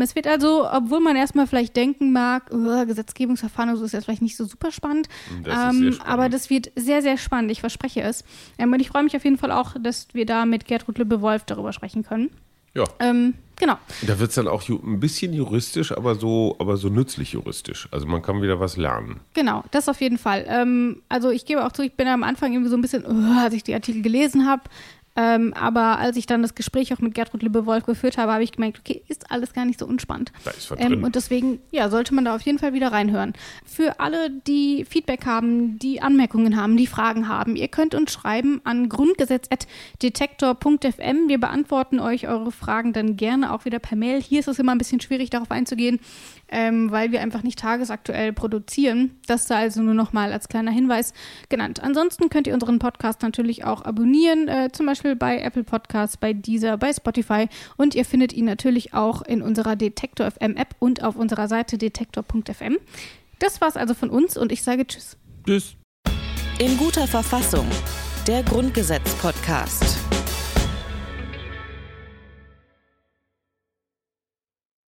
Es 0.00 0.14
wird 0.14 0.26
also, 0.26 0.68
obwohl 0.70 1.00
man 1.00 1.16
erstmal 1.16 1.46
vielleicht 1.46 1.74
denken 1.76 2.12
mag, 2.12 2.50
oh, 2.52 2.84
Gesetzgebungsverfahren 2.86 3.76
so 3.76 3.84
ist 3.84 3.92
jetzt 3.92 4.04
vielleicht 4.04 4.22
nicht 4.22 4.36
so 4.36 4.44
super 4.44 4.70
spannend, 4.70 5.08
Das 5.42 5.54
spannend. 5.54 6.00
aber 6.06 6.28
das 6.28 6.50
wird 6.50 6.70
sehr, 6.76 7.02
sehr 7.02 7.16
spannend, 7.16 7.50
ich 7.50 7.60
verspreche 7.60 8.02
es. 8.02 8.22
Und 8.58 8.78
ich 8.80 8.88
freue 8.88 9.02
mich 9.02 9.16
auf 9.16 9.24
jeden 9.24 9.38
Fall 9.38 9.50
auch, 9.50 9.74
dass 9.80 10.08
wir 10.12 10.26
da 10.26 10.44
mit 10.46 10.66
Gertrud 10.66 10.75
Lübbe-Wolf 10.98 11.44
darüber 11.44 11.72
sprechen 11.72 12.04
können. 12.04 12.30
Ja. 12.76 12.84
Ähm, 13.00 13.34
genau. 13.56 13.76
Da 14.06 14.18
wird 14.18 14.28
es 14.28 14.34
dann 14.34 14.48
auch 14.48 14.68
ein 14.68 15.00
bisschen 15.00 15.32
juristisch, 15.32 15.92
aber 15.92 16.14
so, 16.14 16.56
aber 16.58 16.76
so 16.76 16.90
nützlich 16.90 17.32
juristisch. 17.32 17.88
Also 17.90 18.06
man 18.06 18.20
kann 18.20 18.42
wieder 18.42 18.60
was 18.60 18.76
lernen. 18.76 19.20
Genau, 19.32 19.64
das 19.70 19.88
auf 19.88 20.00
jeden 20.02 20.18
Fall. 20.18 20.44
Ähm, 20.46 21.02
also 21.08 21.30
ich 21.30 21.46
gebe 21.46 21.64
auch 21.64 21.72
zu, 21.72 21.82
ich 21.82 21.94
bin 21.94 22.06
am 22.06 22.22
Anfang 22.22 22.52
irgendwie 22.52 22.70
so 22.70 22.76
ein 22.76 22.82
bisschen, 22.82 23.06
uh, 23.06 23.40
als 23.40 23.54
ich 23.54 23.64
die 23.64 23.72
Artikel 23.72 24.02
gelesen 24.02 24.46
habe. 24.46 24.64
Ähm, 25.16 25.54
aber 25.54 25.98
als 25.98 26.16
ich 26.16 26.26
dann 26.26 26.42
das 26.42 26.54
Gespräch 26.54 26.92
auch 26.92 26.98
mit 26.98 27.14
Gertrud 27.14 27.42
Liebe-Wolf 27.42 27.84
geführt 27.84 28.18
habe, 28.18 28.32
habe 28.32 28.44
ich 28.44 28.52
gemerkt, 28.52 28.78
okay, 28.78 29.02
ist 29.08 29.30
alles 29.30 29.54
gar 29.54 29.64
nicht 29.64 29.78
so 29.78 29.86
unspannend. 29.86 30.30
Da 30.44 30.50
ist 30.50 30.70
was 30.70 30.78
Ähm, 30.78 31.02
und 31.04 31.16
deswegen, 31.16 31.60
ja, 31.70 31.88
sollte 31.88 32.14
man 32.14 32.26
da 32.26 32.34
auf 32.34 32.42
jeden 32.42 32.58
Fall 32.58 32.74
wieder 32.74 32.92
reinhören. 32.92 33.32
Für 33.64 33.98
alle, 33.98 34.28
die 34.30 34.84
Feedback 34.84 35.24
haben, 35.24 35.78
die 35.78 36.02
Anmerkungen 36.02 36.56
haben, 36.56 36.76
die 36.76 36.86
Fragen 36.86 37.28
haben, 37.28 37.56
ihr 37.56 37.68
könnt 37.68 37.94
uns 37.94 38.12
schreiben 38.12 38.60
an 38.64 38.90
grundgesetz.detektor.fm. 38.90 41.28
Wir 41.28 41.40
beantworten 41.40 41.98
euch 41.98 42.28
eure 42.28 42.52
Fragen 42.52 42.92
dann 42.92 43.16
gerne 43.16 43.54
auch 43.54 43.64
wieder 43.64 43.78
per 43.78 43.96
Mail. 43.96 44.20
Hier 44.20 44.40
ist 44.40 44.48
es 44.48 44.58
immer 44.58 44.72
ein 44.72 44.78
bisschen 44.78 45.00
schwierig, 45.00 45.30
darauf 45.30 45.50
einzugehen, 45.50 45.98
ähm, 46.48 46.90
weil 46.90 47.10
wir 47.10 47.22
einfach 47.22 47.42
nicht 47.42 47.58
tagesaktuell 47.58 48.34
produzieren. 48.34 49.16
Das 49.26 49.46
da 49.46 49.56
also 49.56 49.80
nur 49.80 49.94
nochmal 49.94 50.30
als 50.32 50.48
kleiner 50.48 50.72
Hinweis 50.72 51.14
genannt. 51.48 51.82
Ansonsten 51.82 52.28
könnt 52.28 52.46
ihr 52.46 52.52
unseren 52.54 52.78
Podcast 52.78 53.22
natürlich 53.22 53.64
auch 53.64 53.82
abonnieren, 53.82 54.48
äh, 54.48 54.68
zum 54.72 54.86
Beispiel 54.86 55.05
bei 55.14 55.40
Apple 55.40 55.62
Podcasts, 55.62 56.16
bei 56.16 56.32
Deezer, 56.32 56.76
bei 56.78 56.92
Spotify 56.92 57.48
und 57.76 57.94
ihr 57.94 58.04
findet 58.04 58.32
ihn 58.32 58.46
natürlich 58.46 58.94
auch 58.94 59.22
in 59.22 59.42
unserer 59.42 59.76
Detektor 59.76 60.30
FM 60.30 60.56
App 60.56 60.74
und 60.78 61.04
auf 61.04 61.16
unserer 61.16 61.46
Seite 61.46 61.78
detektor.fm. 61.78 62.78
Das 63.38 63.60
war's 63.60 63.76
also 63.76 63.94
von 63.94 64.10
uns 64.10 64.36
und 64.36 64.50
ich 64.50 64.62
sage 64.62 64.86
Tschüss. 64.86 65.16
Tschüss. 65.46 65.76
In 66.58 66.76
guter 66.78 67.06
Verfassung. 67.06 67.66
Der 68.26 68.42
Grundgesetz-Podcast. 68.42 70.15